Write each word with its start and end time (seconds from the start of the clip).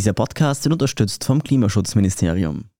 Dieser 0.00 0.14
Podcast 0.14 0.64
wird 0.64 0.72
unterstützt 0.72 1.24
vom 1.24 1.42
Klimaschutzministerium. 1.42 2.70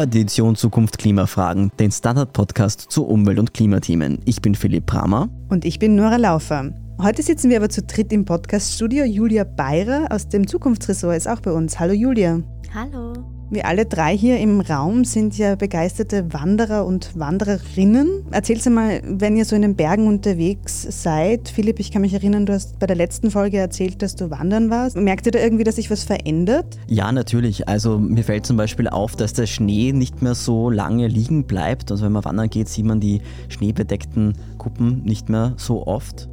Hört 0.00 0.14
die 0.14 0.20
Edition 0.22 0.56
Zukunft 0.56 0.96
Klimafragen, 0.96 1.70
den 1.78 1.90
Standard-Podcast 1.90 2.86
zu 2.88 3.04
Umwelt- 3.04 3.38
und 3.38 3.52
Klimathemen. 3.52 4.20
Ich 4.24 4.40
bin 4.40 4.54
Philipp 4.54 4.86
Bramer. 4.86 5.28
Und 5.50 5.66
ich 5.66 5.78
bin 5.78 5.94
Nora 5.94 6.16
Laufer. 6.16 6.72
Heute 7.02 7.22
sitzen 7.22 7.50
wir 7.50 7.58
aber 7.58 7.68
zu 7.68 7.82
dritt 7.82 8.10
im 8.10 8.24
Podcaststudio. 8.24 9.04
Julia 9.04 9.44
Beirer 9.44 10.06
aus 10.10 10.26
dem 10.28 10.46
Zukunftsressort 10.46 11.16
ist 11.16 11.28
auch 11.28 11.40
bei 11.40 11.52
uns. 11.52 11.78
Hallo 11.78 11.92
Julia. 11.92 12.40
Hallo. 12.74 13.39
Wir 13.52 13.66
alle 13.66 13.84
drei 13.84 14.16
hier 14.16 14.38
im 14.38 14.60
Raum 14.60 15.04
sind 15.04 15.36
ja 15.36 15.56
begeisterte 15.56 16.32
Wanderer 16.32 16.86
und 16.86 17.18
Wandererinnen. 17.18 18.22
Erzähl's 18.30 18.64
mal, 18.66 19.02
wenn 19.04 19.36
ihr 19.36 19.44
so 19.44 19.56
in 19.56 19.62
den 19.62 19.74
Bergen 19.74 20.06
unterwegs 20.06 20.86
seid. 21.02 21.48
Philipp, 21.48 21.80
ich 21.80 21.90
kann 21.90 22.02
mich 22.02 22.14
erinnern, 22.14 22.46
du 22.46 22.52
hast 22.52 22.78
bei 22.78 22.86
der 22.86 22.94
letzten 22.94 23.32
Folge 23.32 23.58
erzählt, 23.58 24.02
dass 24.02 24.14
du 24.14 24.30
wandern 24.30 24.70
warst. 24.70 24.96
Merkt 24.96 25.26
ihr 25.26 25.32
da 25.32 25.40
irgendwie, 25.40 25.64
dass 25.64 25.74
sich 25.74 25.90
was 25.90 26.04
verändert? 26.04 26.78
Ja, 26.86 27.10
natürlich. 27.10 27.66
Also 27.66 27.98
mir 27.98 28.22
fällt 28.22 28.46
zum 28.46 28.56
Beispiel 28.56 28.86
auf, 28.86 29.16
dass 29.16 29.32
der 29.32 29.46
Schnee 29.46 29.92
nicht 29.92 30.22
mehr 30.22 30.36
so 30.36 30.70
lange 30.70 31.08
liegen 31.08 31.42
bleibt. 31.42 31.90
Also 31.90 32.04
wenn 32.04 32.12
man 32.12 32.24
wandern 32.24 32.50
geht, 32.50 32.68
sieht 32.68 32.84
man 32.84 33.00
die 33.00 33.20
schneebedeckten 33.48 34.34
Kuppen 34.58 35.02
nicht 35.02 35.28
mehr 35.28 35.54
so 35.56 35.88
oft. 35.88 36.28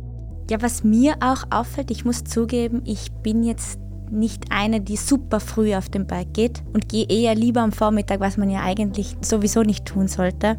Ja, 0.52 0.62
was 0.62 0.84
mir 0.84 1.16
auch 1.20 1.46
auffällt, 1.50 1.90
ich 1.90 2.06
muss 2.06 2.24
zugeben, 2.24 2.84
ich 2.86 3.12
bin 3.24 3.44
jetzt 3.44 3.80
nicht 4.12 4.46
eine, 4.50 4.82
die 4.82 4.98
super 4.98 5.40
früh 5.40 5.76
auf 5.76 5.90
den 5.90 6.08
Berg 6.08 6.34
geht 6.34 6.64
und 6.74 6.90
gehe 6.90 7.06
eher 7.08 7.36
lieber 7.36 7.62
am 7.62 7.72
Vormittag, 7.72 8.20
was 8.20 8.38
man 8.38 8.50
ja 8.50 8.62
eigentlich 8.62 9.18
sowieso 9.22 9.64
nicht 9.64 9.86
tun 9.86 10.08
sollte. 10.08 10.58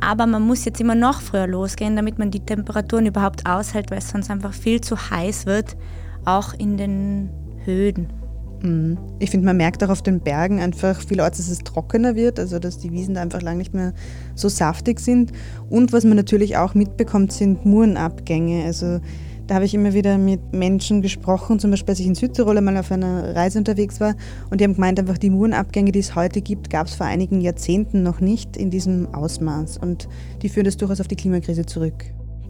Aber 0.00 0.26
man 0.26 0.42
muss 0.42 0.64
jetzt 0.64 0.80
immer 0.80 0.94
noch 0.94 1.20
früher 1.20 1.46
losgehen, 1.46 1.96
damit 1.96 2.18
man 2.18 2.30
die 2.30 2.40
Temperaturen 2.40 3.06
überhaupt 3.06 3.48
aushält, 3.48 3.90
weil 3.90 3.98
es 3.98 4.10
sonst 4.10 4.30
einfach 4.30 4.52
viel 4.52 4.80
zu 4.80 4.96
heiß 4.96 5.46
wird, 5.46 5.76
auch 6.24 6.54
in 6.54 6.76
den 6.76 7.30
Höhen. 7.64 8.08
Mhm. 8.62 8.98
Ich 9.18 9.30
finde, 9.30 9.46
man 9.46 9.56
merkt 9.56 9.82
auch 9.84 9.88
auf 9.88 10.02
den 10.02 10.20
Bergen 10.20 10.60
einfach 10.60 11.00
vielerorts, 11.00 11.38
dass 11.38 11.48
es 11.48 11.58
trockener 11.60 12.14
wird, 12.14 12.38
also 12.38 12.58
dass 12.58 12.78
die 12.78 12.92
Wiesen 12.92 13.14
da 13.14 13.22
einfach 13.22 13.42
lang 13.42 13.58
nicht 13.58 13.74
mehr 13.74 13.92
so 14.34 14.48
saftig 14.48 15.00
sind. 15.00 15.32
Und 15.68 15.92
was 15.92 16.04
man 16.04 16.16
natürlich 16.16 16.56
auch 16.56 16.74
mitbekommt, 16.74 17.32
sind 17.32 17.64
Murenabgänge. 17.64 18.64
Also 18.64 19.00
da 19.48 19.54
habe 19.56 19.64
ich 19.64 19.74
immer 19.74 19.94
wieder 19.94 20.18
mit 20.18 20.52
Menschen 20.52 21.00
gesprochen, 21.02 21.58
zum 21.58 21.70
Beispiel 21.70 21.92
als 21.92 22.00
ich 22.00 22.06
in 22.06 22.14
Südtirol 22.14 22.58
einmal 22.58 22.76
auf 22.76 22.92
einer 22.92 23.34
Reise 23.34 23.58
unterwegs 23.58 23.98
war 23.98 24.14
und 24.50 24.60
die 24.60 24.64
haben 24.64 24.74
gemeint, 24.74 25.00
einfach 25.00 25.18
die 25.18 25.30
Murenabgänge, 25.30 25.90
die 25.90 25.98
es 25.98 26.14
heute 26.14 26.42
gibt, 26.42 26.70
gab 26.70 26.86
es 26.86 26.94
vor 26.94 27.06
einigen 27.06 27.40
Jahrzehnten 27.40 28.02
noch 28.02 28.20
nicht 28.20 28.56
in 28.56 28.70
diesem 28.70 29.12
Ausmaß 29.14 29.78
und 29.78 30.06
die 30.42 30.50
führen 30.50 30.66
das 30.66 30.76
durchaus 30.76 31.00
auf 31.00 31.08
die 31.08 31.16
Klimakrise 31.16 31.64
zurück. 31.64 32.04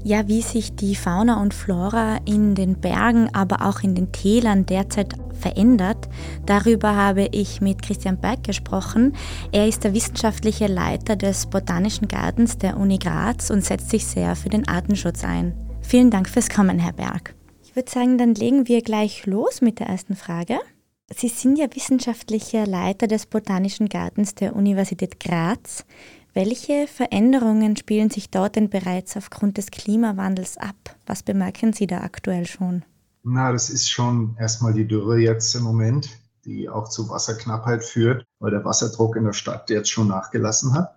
Ja, 0.05 0.27
wie 0.29 0.43
sich 0.43 0.75
die 0.75 0.95
Fauna 0.95 1.41
und 1.41 1.55
Flora 1.55 2.19
in 2.25 2.55
den 2.55 2.81
Bergen, 2.81 3.29
aber 3.33 3.67
auch 3.67 3.83
in 3.83 3.95
den 3.95 4.13
Tälern 4.13 4.67
derzeit 4.67 5.15
verändert, 5.35 6.09
darüber 6.47 6.97
habe 6.97 7.29
ich 7.31 7.61
mit 7.61 7.83
Christian 7.83 8.19
Berg 8.19 8.45
gesprochen. 8.45 9.15
Er 9.53 9.69
ist 9.69 9.85
der 9.85 9.95
wissenschaftliche 9.95 10.67
Leiter 10.67 11.17
des 11.17 11.47
Botanischen 11.47 12.09
Gartens 12.09 12.59
der 12.59 12.77
Uni 12.77 12.99
Graz 12.99 13.51
und 13.51 13.65
setzt 13.65 13.91
sich 13.91 14.07
sehr 14.07 14.35
für 14.37 14.49
den 14.49 14.67
Artenschutz 14.67 15.25
ein. 15.25 15.68
Vielen 15.89 16.11
Dank 16.11 16.29
fürs 16.29 16.51
Kommen, 16.51 16.79
Herr 16.79 16.93
Berg. 16.93 17.35
Ich 17.63 17.75
würde 17.75 17.91
sagen, 17.91 18.19
dann 18.19 18.35
legen 18.35 18.69
wir 18.69 18.83
gleich 18.83 19.25
los 19.25 19.63
mit 19.63 19.79
der 19.79 19.87
ersten 19.87 20.17
Frage. 20.17 20.59
Sie 21.17 21.29
sind 21.29 21.57
ja 21.57 21.65
wissenschaftlicher 21.75 22.67
Leiter 22.67 23.07
des 23.07 23.25
Botanischen 23.25 23.89
Gartens 23.89 24.35
der 24.35 24.55
Universität 24.55 25.19
Graz. 25.19 25.87
Welche 26.35 26.87
Veränderungen 26.89 27.75
spielen 27.79 28.11
sich 28.11 28.29
dort 28.29 28.57
denn 28.57 28.69
bereits 28.69 29.17
aufgrund 29.17 29.57
des 29.57 29.71
Klimawandels 29.71 30.59
ab? 30.59 30.77
Was 31.07 31.23
bemerken 31.23 31.73
Sie 31.73 31.87
da 31.87 32.03
aktuell 32.03 32.45
schon? 32.45 32.85
Na, 33.23 33.51
das 33.51 33.71
ist 33.71 33.89
schon 33.89 34.37
erstmal 34.39 34.75
die 34.75 34.87
Dürre 34.87 35.17
jetzt 35.17 35.55
im 35.55 35.63
Moment, 35.63 36.11
die 36.45 36.69
auch 36.69 36.91
zu 36.91 37.09
Wasserknappheit 37.09 37.83
führt, 37.83 38.27
weil 38.41 38.51
der 38.51 38.67
Wasserdruck 38.67 39.17
in 39.17 39.25
der 39.25 39.33
Stadt 39.33 39.71
jetzt 39.71 39.89
schon 39.89 40.09
nachgelassen 40.09 40.75
hat. 40.75 40.95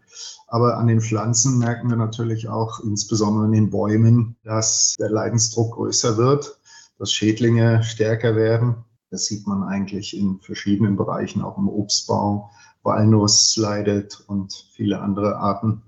Aber 0.52 0.78
an 0.78 0.88
den 0.88 1.00
Pflanzen 1.00 1.60
merken 1.60 1.90
wir 1.90 1.96
natürlich 1.96 2.50
auch, 2.50 2.82
insbesondere 2.82 3.46
in 3.46 3.54
den 3.54 3.70
Bäumen, 3.70 4.36
dass 4.44 4.96
der 5.00 5.10
Leidensdruck 5.10 5.76
größer 5.76 6.18
wird, 6.18 6.60
dass 7.00 7.14
Schädlinge 7.14 7.84
stärker 7.84 8.36
werden. 8.36 8.76
Das 9.12 9.28
sieht 9.28 9.48
man 9.48 9.64
eigentlich 9.64 10.16
in 10.16 10.42
verschiedenen 10.42 10.98
Bereichen, 10.98 11.42
auch 11.42 11.58
im 11.58 11.70
Obstbau. 11.70 12.52
Walnuss 12.84 13.56
leidet 13.56 14.26
und 14.28 14.54
viele 14.74 15.00
andere 15.00 15.38
Arten, 15.38 15.84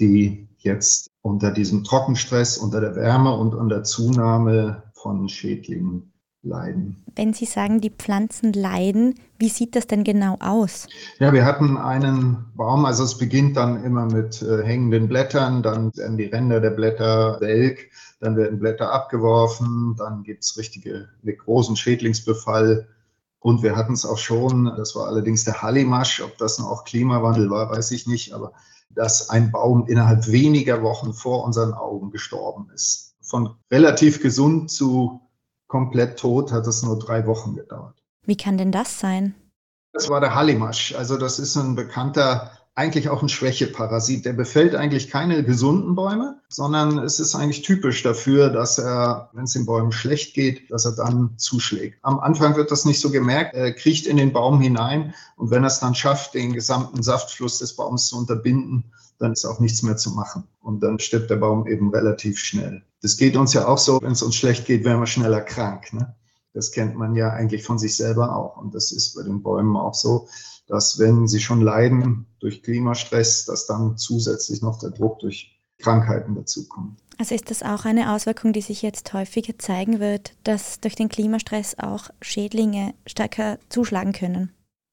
die 0.00 0.48
jetzt 0.58 1.08
unter 1.22 1.52
diesem 1.52 1.84
Trockenstress, 1.84 2.58
unter 2.58 2.80
der 2.80 2.96
Wärme 2.96 3.36
und 3.36 3.54
unter 3.54 3.84
Zunahme 3.84 4.82
von 4.92 5.28
Schädlingen 5.28 6.09
leiden. 6.42 7.04
Wenn 7.16 7.32
Sie 7.34 7.44
sagen, 7.44 7.80
die 7.80 7.90
Pflanzen 7.90 8.52
leiden, 8.52 9.14
wie 9.38 9.48
sieht 9.48 9.76
das 9.76 9.86
denn 9.86 10.04
genau 10.04 10.38
aus? 10.40 10.86
Ja, 11.18 11.32
wir 11.32 11.44
hatten 11.44 11.76
einen 11.76 12.46
Baum, 12.54 12.84
also 12.84 13.04
es 13.04 13.18
beginnt 13.18 13.56
dann 13.56 13.84
immer 13.84 14.06
mit 14.06 14.40
äh, 14.42 14.62
hängenden 14.64 15.08
Blättern, 15.08 15.62
dann 15.62 15.94
werden 15.96 16.16
die 16.16 16.24
Ränder 16.24 16.60
der 16.60 16.70
Blätter 16.70 17.40
welk, 17.40 17.90
dann 18.20 18.36
werden 18.36 18.58
Blätter 18.58 18.92
abgeworfen, 18.92 19.94
dann 19.98 20.22
gibt 20.22 20.44
es 20.44 20.56
richtige 20.56 21.08
großen 21.22 21.76
Schädlingsbefall. 21.76 22.88
Und 23.38 23.62
wir 23.62 23.76
hatten 23.76 23.94
es 23.94 24.04
auch 24.04 24.18
schon, 24.18 24.66
das 24.76 24.94
war 24.94 25.08
allerdings 25.08 25.44
der 25.44 25.62
Hallimasch, 25.62 26.20
ob 26.22 26.36
das 26.38 26.58
noch 26.58 26.70
auch 26.70 26.84
Klimawandel 26.84 27.48
war, 27.50 27.70
weiß 27.70 27.90
ich 27.92 28.06
nicht, 28.06 28.34
aber 28.34 28.52
dass 28.90 29.30
ein 29.30 29.50
Baum 29.50 29.86
innerhalb 29.86 30.26
weniger 30.26 30.82
Wochen 30.82 31.12
vor 31.12 31.44
unseren 31.44 31.72
Augen 31.72 32.10
gestorben 32.10 32.68
ist. 32.74 33.14
Von 33.22 33.54
relativ 33.70 34.20
gesund 34.20 34.70
zu 34.70 35.20
komplett 35.70 36.18
tot, 36.18 36.50
hat 36.52 36.66
es 36.66 36.82
nur 36.82 36.98
drei 36.98 37.26
Wochen 37.26 37.54
gedauert. 37.54 37.94
Wie 38.26 38.36
kann 38.36 38.58
denn 38.58 38.72
das 38.72 38.98
sein? 38.98 39.34
Das 39.92 40.08
war 40.08 40.20
der 40.20 40.34
Hallimasch. 40.34 40.94
Also 40.96 41.16
das 41.16 41.38
ist 41.38 41.56
ein 41.56 41.76
bekannter, 41.76 42.50
eigentlich 42.74 43.08
auch 43.08 43.22
ein 43.22 43.28
Schwächeparasit. 43.28 44.24
Der 44.24 44.32
befällt 44.32 44.74
eigentlich 44.74 45.10
keine 45.10 45.44
gesunden 45.44 45.94
Bäume, 45.94 46.40
sondern 46.48 46.98
es 46.98 47.20
ist 47.20 47.36
eigentlich 47.36 47.62
typisch 47.62 48.02
dafür, 48.02 48.50
dass 48.50 48.78
er, 48.78 49.30
wenn 49.32 49.44
es 49.44 49.52
den 49.52 49.64
Bäumen 49.64 49.92
schlecht 49.92 50.34
geht, 50.34 50.70
dass 50.72 50.84
er 50.84 50.92
dann 50.92 51.38
zuschlägt. 51.38 51.98
Am 52.02 52.18
Anfang 52.18 52.56
wird 52.56 52.72
das 52.72 52.84
nicht 52.84 53.00
so 53.00 53.10
gemerkt. 53.10 53.54
Er 53.54 53.72
kriecht 53.72 54.06
in 54.06 54.16
den 54.16 54.32
Baum 54.32 54.60
hinein 54.60 55.14
und 55.36 55.52
wenn 55.52 55.62
er 55.62 55.68
es 55.68 55.78
dann 55.78 55.94
schafft, 55.94 56.34
den 56.34 56.52
gesamten 56.52 57.02
Saftfluss 57.02 57.58
des 57.58 57.76
Baums 57.76 58.08
zu 58.08 58.18
unterbinden, 58.18 58.92
dann 59.20 59.32
ist 59.32 59.44
auch 59.44 59.60
nichts 59.60 59.82
mehr 59.82 59.96
zu 59.96 60.10
machen. 60.10 60.44
Und 60.60 60.82
dann 60.82 60.98
stirbt 60.98 61.30
der 61.30 61.36
Baum 61.36 61.66
eben 61.66 61.90
relativ 61.90 62.38
schnell. 62.38 62.82
Das 63.02 63.16
geht 63.16 63.36
uns 63.36 63.52
ja 63.52 63.68
auch 63.68 63.78
so, 63.78 64.00
wenn 64.02 64.12
es 64.12 64.22
uns 64.22 64.34
schlecht 64.34 64.66
geht, 64.66 64.84
werden 64.84 65.00
wir 65.00 65.06
schneller 65.06 65.42
krank. 65.42 65.92
Ne? 65.92 66.16
Das 66.54 66.72
kennt 66.72 66.96
man 66.96 67.14
ja 67.14 67.30
eigentlich 67.30 67.62
von 67.62 67.78
sich 67.78 67.96
selber 67.96 68.34
auch. 68.34 68.56
Und 68.56 68.74
das 68.74 68.90
ist 68.92 69.14
bei 69.14 69.22
den 69.22 69.42
Bäumen 69.42 69.76
auch 69.76 69.94
so, 69.94 70.26
dass 70.66 70.98
wenn 70.98 71.28
sie 71.28 71.40
schon 71.40 71.60
leiden 71.60 72.26
durch 72.40 72.62
Klimastress, 72.62 73.44
dass 73.44 73.66
dann 73.66 73.96
zusätzlich 73.98 74.62
noch 74.62 74.78
der 74.78 74.90
Druck 74.90 75.18
durch 75.20 75.60
Krankheiten 75.78 76.34
dazukommt. 76.34 76.98
Also 77.18 77.34
ist 77.34 77.50
das 77.50 77.62
auch 77.62 77.84
eine 77.84 78.14
Auswirkung, 78.14 78.52
die 78.52 78.62
sich 78.62 78.80
jetzt 78.80 79.12
häufiger 79.12 79.58
zeigen 79.58 80.00
wird, 80.00 80.32
dass 80.44 80.80
durch 80.80 80.94
den 80.94 81.10
Klimastress 81.10 81.78
auch 81.78 82.08
Schädlinge 82.22 82.94
stärker 83.06 83.58
zuschlagen 83.68 84.12
können? 84.12 84.52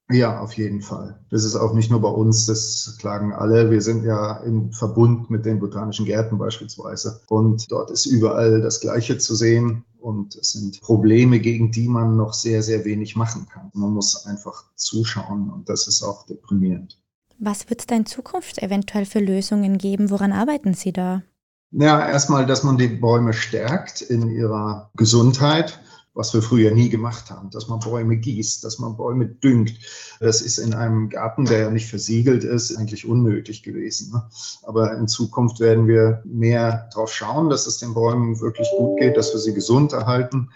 Ja, 0.09 0.39
auf 0.39 0.53
jeden 0.53 0.81
Fall. 0.81 1.19
Das 1.29 1.43
ist 1.43 1.57
auch 1.57 1.73
nicht 1.73 1.91
nur 1.91 1.99
bei 1.99 2.09
uns, 2.09 2.45
das 2.45 2.95
klagen 2.97 3.33
alle. 3.33 3.69
Wir 3.69 3.81
sind 3.81 4.05
ja 4.05 4.37
im 4.37 4.71
Verbund 4.71 5.29
mit 5.29 5.45
den 5.45 5.59
botanischen 5.59 6.05
Gärten 6.05 6.37
beispielsweise. 6.37 7.21
Und 7.27 7.69
dort 7.69 7.91
ist 7.91 8.05
überall 8.05 8.61
das 8.61 8.79
Gleiche 8.79 9.17
zu 9.17 9.35
sehen. 9.35 9.83
Und 9.99 10.35
es 10.35 10.53
sind 10.53 10.79
Probleme, 10.79 11.39
gegen 11.39 11.71
die 11.71 11.89
man 11.89 12.15
noch 12.15 12.33
sehr, 12.33 12.63
sehr 12.63 12.85
wenig 12.85 13.17
machen 13.17 13.47
kann. 13.51 13.69
Man 13.73 13.91
muss 13.91 14.25
einfach 14.25 14.63
zuschauen 14.75 15.49
und 15.49 15.67
das 15.67 15.87
ist 15.87 16.03
auch 16.03 16.25
deprimierend. 16.25 16.97
Was 17.39 17.69
wird 17.69 17.81
es 17.81 17.87
da 17.87 17.95
in 17.95 18.05
Zukunft 18.05 18.63
eventuell 18.63 19.05
für 19.05 19.19
Lösungen 19.19 19.77
geben? 19.77 20.09
Woran 20.09 20.31
arbeiten 20.31 20.73
Sie 20.73 20.93
da? 20.93 21.23
Ja, 21.71 22.07
erstmal, 22.07 22.45
dass 22.45 22.63
man 22.63 22.77
die 22.77 22.87
Bäume 22.87 23.33
stärkt 23.33 24.01
in 24.01 24.29
ihrer 24.29 24.89
Gesundheit 24.95 25.81
was 26.17 26.33
wir 26.33 26.41
früher 26.41 26.71
nie 26.71 26.89
gemacht 26.89 27.29
haben, 27.29 27.51
dass 27.51 27.67
man 27.67 27.79
Bäume 27.79 28.17
gießt, 28.17 28.63
dass 28.63 28.79
man 28.79 28.97
Bäume 28.97 29.27
düngt. 29.27 29.75
Das 30.19 30.41
ist 30.41 30.57
in 30.57 30.73
einem 30.73 31.09
Garten, 31.09 31.45
der 31.45 31.59
ja 31.59 31.69
nicht 31.69 31.87
versiegelt 31.87 32.43
ist, 32.43 32.75
eigentlich 32.75 33.07
unnötig 33.07 33.61
gewesen. 33.61 34.11
Ne? 34.11 34.23
Aber 34.63 34.97
in 34.97 35.07
Zukunft 35.07 35.59
werden 35.59 35.87
wir 35.87 36.23
mehr 36.25 36.89
darauf 36.91 37.13
schauen, 37.13 37.51
dass 37.51 37.67
es 37.67 37.77
den 37.77 37.93
Bäumen 37.93 38.41
wirklich 38.41 38.67
gut 38.75 38.99
geht, 38.99 39.15
dass 39.15 39.31
wir 39.31 39.39
sie 39.39 39.53
gesund 39.53 39.93
erhalten 39.93 40.49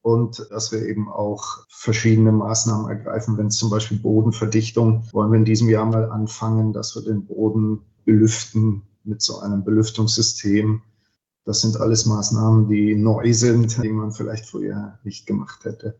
und 0.00 0.46
dass 0.50 0.72
wir 0.72 0.82
eben 0.82 1.12
auch 1.12 1.66
verschiedene 1.68 2.32
Maßnahmen 2.32 2.88
ergreifen. 2.88 3.36
Wenn 3.36 3.48
es 3.48 3.56
zum 3.56 3.68
Beispiel 3.68 3.98
Bodenverdichtung, 3.98 5.04
wollen 5.12 5.30
wir 5.30 5.38
in 5.38 5.44
diesem 5.44 5.68
Jahr 5.68 5.84
mal 5.84 6.10
anfangen, 6.10 6.72
dass 6.72 6.96
wir 6.96 7.02
den 7.02 7.26
Boden 7.26 7.82
belüften 8.06 8.82
mit 9.04 9.20
so 9.20 9.40
einem 9.40 9.62
Belüftungssystem 9.62 10.80
Das 11.44 11.60
sind 11.60 11.76
alles 11.80 12.06
Maßnahmen, 12.06 12.68
die 12.68 12.94
neu 12.94 13.32
sind, 13.32 13.82
die 13.82 13.88
man 13.88 14.12
vielleicht 14.12 14.46
früher 14.46 14.98
nicht 15.02 15.26
gemacht 15.26 15.64
hätte. 15.64 15.98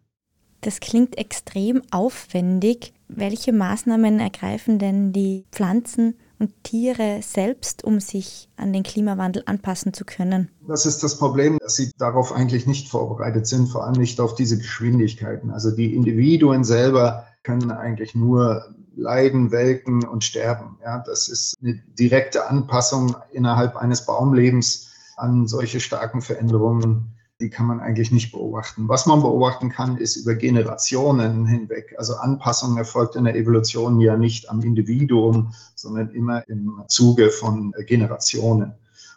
Das 0.60 0.78
klingt 0.78 1.18
extrem 1.18 1.82
aufwendig. 1.90 2.94
Welche 3.08 3.52
Maßnahmen 3.52 4.20
ergreifen 4.20 4.78
denn 4.78 5.12
die 5.12 5.44
Pflanzen 5.50 6.14
und 6.38 6.52
Tiere 6.62 7.20
selbst, 7.20 7.82
um 7.82 7.98
sich 7.98 8.48
an 8.56 8.72
den 8.72 8.84
Klimawandel 8.84 9.42
anpassen 9.46 9.92
zu 9.92 10.04
können? 10.04 10.50
Das 10.68 10.86
ist 10.86 11.02
das 11.02 11.18
Problem, 11.18 11.58
dass 11.58 11.74
sie 11.74 11.90
darauf 11.98 12.32
eigentlich 12.32 12.68
nicht 12.68 12.88
vorbereitet 12.88 13.48
sind, 13.48 13.66
vor 13.68 13.84
allem 13.84 14.00
nicht 14.00 14.20
auf 14.20 14.36
diese 14.36 14.56
Geschwindigkeiten. 14.56 15.50
Also 15.50 15.72
die 15.72 15.96
Individuen 15.96 16.62
selber 16.62 17.26
können 17.42 17.72
eigentlich 17.72 18.14
nur 18.14 18.72
leiden, 18.94 19.50
welken 19.50 20.04
und 20.04 20.22
sterben. 20.22 20.78
Ja, 20.84 21.02
das 21.04 21.28
ist 21.28 21.56
eine 21.60 21.82
direkte 21.98 22.48
Anpassung 22.48 23.16
innerhalb 23.32 23.76
eines 23.76 24.06
Baumlebens 24.06 24.91
an 25.22 25.46
solche 25.46 25.80
starken 25.80 26.20
Veränderungen, 26.20 27.14
die 27.40 27.48
kann 27.48 27.66
man 27.66 27.80
eigentlich 27.80 28.12
nicht 28.12 28.32
beobachten. 28.32 28.88
Was 28.88 29.06
man 29.06 29.20
beobachten 29.20 29.70
kann, 29.70 29.96
ist 29.96 30.16
über 30.16 30.34
Generationen 30.34 31.46
hinweg. 31.46 31.94
Also 31.96 32.16
Anpassung 32.16 32.76
erfolgt 32.76 33.16
in 33.16 33.24
der 33.24 33.36
Evolution 33.36 34.00
ja 34.00 34.16
nicht 34.16 34.50
am 34.50 34.60
Individuum, 34.62 35.54
sondern 35.74 36.10
immer 36.10 36.46
im 36.48 36.82
Zuge 36.88 37.30
von 37.30 37.72
Generationen. 37.86 38.74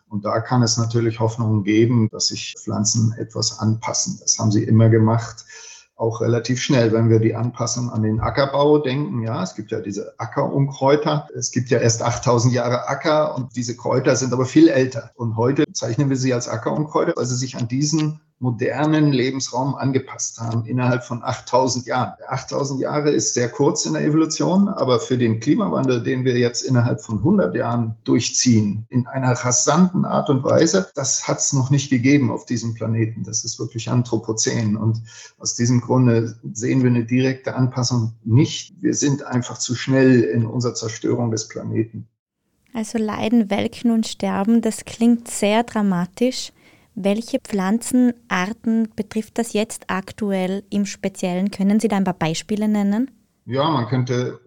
Und 0.08 0.26
da 0.26 0.40
kann 0.40 0.64
es 0.64 0.78
natürlich 0.78 1.20
Hoffnungen 1.20 1.64
geben, 1.64 2.08
dass 2.12 2.28
sich 2.28 2.56
Pflanzen 2.58 3.14
etwas 3.18 3.60
anpassen. 3.60 4.18
Das 4.22 4.38
haben 4.40 4.52
sie 4.52 4.64
immer 4.64 4.90
gemacht 4.90 5.46
auch 5.96 6.22
relativ 6.22 6.62
schnell, 6.62 6.92
wenn 6.92 7.10
wir 7.10 7.20
die 7.20 7.36
Anpassung 7.36 7.90
an 7.90 8.04
den 8.04 8.20
Ackerbau 8.20 8.80
denken. 8.80 9.24
Ja, 9.24 9.42
es 9.42 9.56
gibt 9.56 9.72
ja 9.72 9.80
diese 9.80 10.14
Ackerunkräuter. 10.18 11.30
Es 11.36 11.52
gibt 11.52 11.70
ja 11.70 11.80
erst 11.80 12.02
8000 12.04 12.54
Jahre 12.54 12.88
Acker 12.90 13.36
und 13.36 13.56
diese 13.56 13.78
Kräuter 13.78 14.16
sind 14.16 14.34
aber 14.34 14.46
viel 14.46 14.68
älter. 14.68 15.12
Und 15.16 15.38
heute 15.38 15.64
zeichnen 15.72 16.10
wir 16.10 16.18
sie 16.18 16.34
als 16.34 16.50
Ackerunkräuter, 16.50 17.14
weil 17.16 17.26
sie 17.26 17.38
sich 17.38 17.56
an 17.56 17.68
diesen 17.68 18.20
modernen 18.40 19.14
Lebensraum 19.14 19.76
angepasst 19.76 20.40
haben 20.40 20.66
innerhalb 20.66 21.04
von 21.04 21.24
8000 21.24 21.86
Jahren. 21.86 22.14
8000 22.28 22.82
Jahre 22.82 23.12
ist 23.12 23.34
sehr 23.34 23.50
kurz 23.50 23.86
in 23.86 23.94
der 23.94 24.04
Evolution, 24.04 24.68
aber 24.68 25.00
für 25.00 25.18
den 25.18 25.40
Klimawandel, 25.40 26.04
den 26.04 26.26
wir 26.26 26.38
jetzt 26.38 26.64
innerhalb 26.64 27.02
von 27.02 27.20
100 27.20 27.56
Jahren 27.56 27.96
durchziehen, 28.04 28.86
in 28.90 29.08
einer 29.08 29.32
rasanten 29.32 30.04
Art 30.04 30.30
und 30.30 30.44
Weise, 30.44 30.90
das 30.96 31.28
hat 31.28 31.40
es 31.40 31.54
noch 31.54 31.70
nicht 31.70 31.90
gegeben 31.90 32.30
auf 32.30 32.46
diesem 32.46 32.74
Planeten. 32.74 33.24
Das 33.24 33.46
ist 33.46 33.58
wirklich 33.58 33.90
Anthropozän. 33.90 34.76
Und 34.76 35.02
aus 35.38 35.56
diesem 35.56 35.80
Grunde 35.80 36.36
sehen 36.52 36.84
wir 36.84 36.90
eine 36.90 37.06
direkte 37.06 37.56
Anpassung 37.56 38.14
nicht. 38.26 38.74
Wir 38.82 38.94
sind 38.94 39.24
einfach 39.24 39.58
zu 39.58 39.76
schnell 39.76 40.22
in 40.22 40.46
unserer 40.46 40.76
Zerstörung 40.76 41.32
des 41.32 41.48
Planeten. 41.48 42.08
Also 42.74 42.98
Leiden, 42.98 43.50
Welken 43.50 43.92
und 43.92 44.06
Sterben, 44.06 44.62
das 44.62 44.84
klingt 44.84 45.30
sehr 45.30 45.64
dramatisch. 45.64 46.52
Welche 46.96 47.40
Pflanzenarten 47.40 48.90
betrifft 48.96 49.38
das 49.38 49.52
jetzt 49.52 49.84
aktuell 49.88 50.64
im 50.70 50.86
Speziellen? 50.86 51.52
Können 51.52 51.82
Sie 51.82 51.90
da 51.90 51.98
ein 51.98 52.06
paar 52.06 52.14
Beispiele 52.14 52.70
nennen? 52.70 53.12
Ja, 53.46 53.70
man 53.70 53.88
könnte 53.88 54.40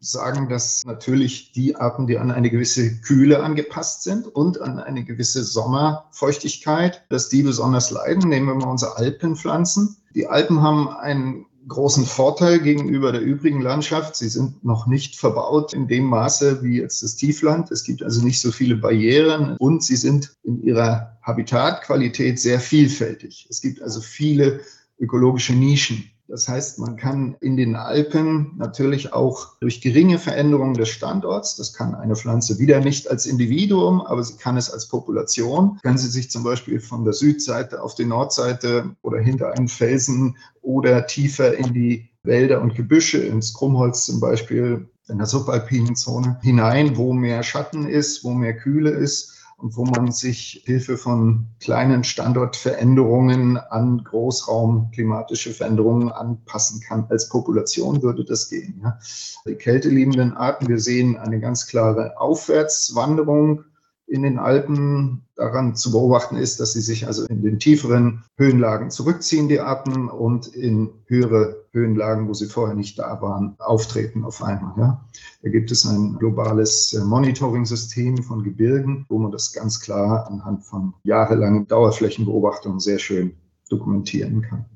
sagen, 0.00 0.48
dass 0.48 0.84
natürlich 0.84 1.52
die 1.52 1.76
Arten, 1.76 2.06
die 2.06 2.18
an 2.18 2.32
eine 2.32 2.50
gewisse 2.50 3.00
Kühle 3.00 3.42
angepasst 3.42 4.02
sind 4.02 4.26
und 4.26 4.60
an 4.60 4.80
eine 4.80 5.04
gewisse 5.04 5.44
Sommerfeuchtigkeit, 5.44 7.04
dass 7.08 7.28
die 7.28 7.42
besonders 7.42 7.90
leiden. 7.90 8.28
Nehmen 8.28 8.48
wir 8.48 8.54
mal 8.56 8.70
unsere 8.70 8.96
Alpenpflanzen. 8.96 9.96
Die 10.14 10.26
Alpen 10.26 10.62
haben 10.62 10.88
einen 10.88 11.46
großen 11.68 12.04
Vorteil 12.04 12.60
gegenüber 12.60 13.12
der 13.12 13.20
übrigen 13.20 13.60
Landschaft. 13.60 14.16
Sie 14.16 14.28
sind 14.28 14.64
noch 14.64 14.86
nicht 14.86 15.16
verbaut 15.16 15.72
in 15.72 15.88
dem 15.88 16.04
Maße 16.04 16.62
wie 16.62 16.80
jetzt 16.80 17.02
das 17.02 17.16
Tiefland. 17.16 17.70
Es 17.70 17.84
gibt 17.84 18.02
also 18.02 18.24
nicht 18.24 18.40
so 18.40 18.52
viele 18.52 18.76
Barrieren 18.76 19.56
und 19.58 19.82
sie 19.82 19.96
sind 19.96 20.34
in 20.42 20.62
ihrer 20.62 21.18
Habitatqualität 21.22 22.38
sehr 22.38 22.60
vielfältig. 22.60 23.46
Es 23.50 23.60
gibt 23.60 23.82
also 23.82 24.00
viele 24.00 24.60
ökologische 24.98 25.54
Nischen. 25.54 26.10
Das 26.26 26.48
heißt, 26.48 26.78
man 26.78 26.96
kann 26.96 27.36
in 27.40 27.56
den 27.56 27.76
Alpen 27.76 28.52
natürlich 28.56 29.12
auch 29.12 29.58
durch 29.60 29.82
geringe 29.82 30.18
Veränderungen 30.18 30.74
des 30.74 30.88
Standorts, 30.88 31.56
das 31.56 31.74
kann 31.74 31.94
eine 31.94 32.16
Pflanze 32.16 32.58
wieder 32.58 32.80
nicht 32.80 33.10
als 33.10 33.26
Individuum, 33.26 34.00
aber 34.00 34.24
sie 34.24 34.36
kann 34.36 34.56
es 34.56 34.70
als 34.70 34.88
Population, 34.88 35.78
kann 35.82 35.98
sie 35.98 36.08
sich 36.08 36.30
zum 36.30 36.42
Beispiel 36.42 36.80
von 36.80 37.04
der 37.04 37.12
Südseite 37.12 37.82
auf 37.82 37.94
die 37.94 38.06
Nordseite 38.06 38.96
oder 39.02 39.20
hinter 39.20 39.52
einen 39.52 39.68
Felsen 39.68 40.38
oder 40.62 41.06
tiefer 41.06 41.56
in 41.58 41.74
die 41.74 42.08
Wälder 42.22 42.62
und 42.62 42.74
Gebüsche, 42.74 43.18
ins 43.18 43.52
Krummholz 43.52 44.06
zum 44.06 44.18
Beispiel, 44.18 44.88
in 45.08 45.18
der 45.18 45.26
subalpinen 45.26 45.94
Zone 45.94 46.38
hinein, 46.42 46.96
wo 46.96 47.12
mehr 47.12 47.42
Schatten 47.42 47.86
ist, 47.86 48.24
wo 48.24 48.30
mehr 48.30 48.56
Kühle 48.56 48.90
ist 48.90 49.43
und 49.56 49.76
wo 49.76 49.84
man 49.84 50.12
sich 50.12 50.62
Hilfe 50.64 50.96
von 50.96 51.46
kleinen 51.60 52.04
Standortveränderungen 52.04 53.56
an 53.56 54.02
Großraumklimatische 54.04 55.52
Veränderungen 55.52 56.10
anpassen 56.10 56.80
kann. 56.80 57.06
Als 57.08 57.28
Population 57.28 58.02
würde 58.02 58.24
das 58.24 58.48
gehen. 58.50 58.80
Ja. 58.82 58.98
Die 59.46 59.54
kälteliebenden 59.54 60.36
Arten, 60.36 60.68
wir 60.68 60.80
sehen 60.80 61.16
eine 61.16 61.40
ganz 61.40 61.66
klare 61.66 62.18
Aufwärtswanderung 62.18 63.64
in 64.06 64.22
den 64.22 64.38
Alpen 64.38 65.22
daran 65.36 65.74
zu 65.74 65.90
beobachten 65.90 66.36
ist, 66.36 66.60
dass 66.60 66.72
sie 66.72 66.80
sich 66.80 67.06
also 67.06 67.26
in 67.26 67.42
den 67.42 67.58
tieferen 67.58 68.24
Höhenlagen 68.36 68.90
zurückziehen, 68.90 69.48
die 69.48 69.60
Arten, 69.60 70.08
und 70.08 70.46
in 70.46 70.90
höhere 71.06 71.64
Höhenlagen, 71.72 72.28
wo 72.28 72.34
sie 72.34 72.46
vorher 72.46 72.76
nicht 72.76 72.98
da 72.98 73.20
waren, 73.20 73.56
auftreten 73.58 74.24
auf 74.24 74.42
einmal. 74.42 74.74
Ja. 74.78 75.04
Da 75.42 75.50
gibt 75.50 75.70
es 75.70 75.84
ein 75.84 76.16
globales 76.18 76.92
äh, 76.92 77.04
Monitoring-System 77.04 78.22
von 78.22 78.44
Gebirgen, 78.44 79.06
wo 79.08 79.18
man 79.18 79.32
das 79.32 79.52
ganz 79.52 79.80
klar 79.80 80.26
anhand 80.30 80.64
von 80.64 80.94
jahrelangen 81.02 81.66
Dauerflächenbeobachtungen 81.66 82.78
sehr 82.78 82.98
schön 82.98 83.34
dokumentieren 83.68 84.42
kann. 84.42 84.66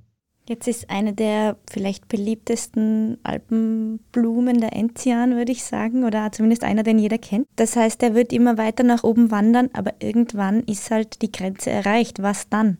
Jetzt 0.48 0.66
ist 0.66 0.88
eine 0.88 1.12
der 1.12 1.58
vielleicht 1.70 2.08
beliebtesten 2.08 3.18
Alpenblumen 3.22 4.60
der 4.62 4.72
Enzian, 4.74 5.36
würde 5.36 5.52
ich 5.52 5.62
sagen, 5.62 6.04
oder 6.04 6.32
zumindest 6.32 6.64
einer, 6.64 6.82
den 6.82 6.98
jeder 6.98 7.18
kennt. 7.18 7.46
Das 7.56 7.76
heißt, 7.76 8.02
er 8.02 8.14
wird 8.14 8.32
immer 8.32 8.56
weiter 8.56 8.82
nach 8.82 9.04
oben 9.04 9.30
wandern, 9.30 9.68
aber 9.74 9.92
irgendwann 10.00 10.62
ist 10.62 10.90
halt 10.90 11.20
die 11.20 11.30
Grenze 11.30 11.70
erreicht. 11.70 12.22
Was 12.22 12.48
dann? 12.48 12.78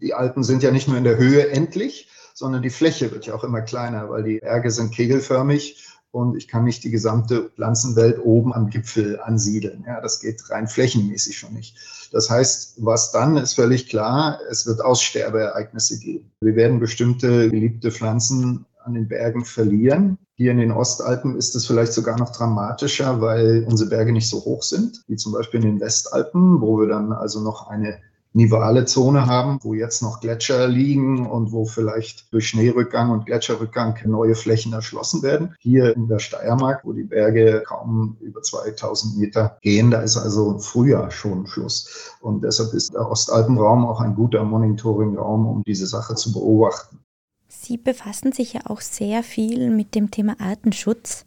Die 0.00 0.14
Alpen 0.14 0.42
sind 0.44 0.62
ja 0.62 0.70
nicht 0.70 0.88
nur 0.88 0.96
in 0.96 1.04
der 1.04 1.18
Höhe 1.18 1.50
endlich, 1.50 2.08
sondern 2.32 2.62
die 2.62 2.70
Fläche 2.70 3.10
wird 3.10 3.26
ja 3.26 3.34
auch 3.34 3.44
immer 3.44 3.60
kleiner, 3.60 4.08
weil 4.08 4.22
die 4.22 4.38
Berge 4.38 4.70
sind 4.70 4.94
kegelförmig 4.94 5.86
und 6.14 6.36
ich 6.36 6.46
kann 6.46 6.62
nicht 6.62 6.84
die 6.84 6.92
gesamte 6.92 7.50
Pflanzenwelt 7.56 8.24
oben 8.24 8.54
am 8.54 8.70
Gipfel 8.70 9.18
ansiedeln. 9.20 9.84
Ja, 9.84 10.00
das 10.00 10.20
geht 10.20 10.48
rein 10.48 10.68
flächenmäßig 10.68 11.36
schon 11.36 11.54
nicht. 11.54 11.76
Das 12.12 12.30
heißt, 12.30 12.84
was 12.84 13.10
dann 13.10 13.36
ist 13.36 13.54
völlig 13.54 13.88
klar, 13.88 14.38
es 14.48 14.64
wird 14.64 14.80
Aussterbeereignisse 14.80 15.98
geben. 15.98 16.30
Wir 16.40 16.54
werden 16.54 16.78
bestimmte 16.78 17.50
geliebte 17.50 17.90
Pflanzen 17.90 18.64
an 18.84 18.94
den 18.94 19.08
Bergen 19.08 19.44
verlieren. 19.44 20.18
Hier 20.36 20.52
in 20.52 20.58
den 20.58 20.70
Ostalpen 20.70 21.36
ist 21.36 21.56
es 21.56 21.66
vielleicht 21.66 21.92
sogar 21.92 22.16
noch 22.16 22.30
dramatischer, 22.30 23.20
weil 23.20 23.66
unsere 23.68 23.90
Berge 23.90 24.12
nicht 24.12 24.28
so 24.28 24.44
hoch 24.44 24.62
sind, 24.62 25.02
wie 25.08 25.16
zum 25.16 25.32
Beispiel 25.32 25.64
in 25.64 25.66
den 25.66 25.80
Westalpen, 25.80 26.60
wo 26.60 26.78
wir 26.78 26.86
dann 26.86 27.12
also 27.12 27.40
noch 27.40 27.66
eine 27.66 27.98
nivale 28.34 28.84
Zone 28.84 29.26
haben, 29.26 29.58
wo 29.62 29.74
jetzt 29.74 30.02
noch 30.02 30.20
Gletscher 30.20 30.66
liegen 30.66 31.26
und 31.26 31.52
wo 31.52 31.64
vielleicht 31.64 32.32
durch 32.32 32.48
Schneerückgang 32.48 33.10
und 33.10 33.26
Gletscherrückgang 33.26 33.96
neue 34.06 34.34
Flächen 34.34 34.72
erschlossen 34.72 35.22
werden. 35.22 35.54
Hier 35.60 35.94
in 35.94 36.08
der 36.08 36.18
Steiermark, 36.18 36.84
wo 36.84 36.92
die 36.92 37.04
Berge 37.04 37.62
kaum 37.64 38.16
über 38.20 38.42
2000 38.42 39.16
Meter 39.16 39.56
gehen, 39.62 39.90
da 39.90 40.00
ist 40.00 40.16
also 40.16 40.58
früher 40.58 41.10
schon 41.10 41.46
Schluss. 41.46 42.16
Und 42.20 42.42
deshalb 42.42 42.74
ist 42.74 42.92
der 42.92 43.08
Ostalpenraum 43.08 43.86
auch 43.86 44.00
ein 44.00 44.16
guter 44.16 44.42
Monitoringraum, 44.44 45.46
um 45.46 45.62
diese 45.62 45.86
Sache 45.86 46.16
zu 46.16 46.32
beobachten. 46.32 46.98
Sie 47.46 47.76
befassen 47.76 48.32
sich 48.32 48.54
ja 48.54 48.62
auch 48.64 48.80
sehr 48.80 49.22
viel 49.22 49.70
mit 49.70 49.94
dem 49.94 50.10
Thema 50.10 50.36
Artenschutz. 50.40 51.24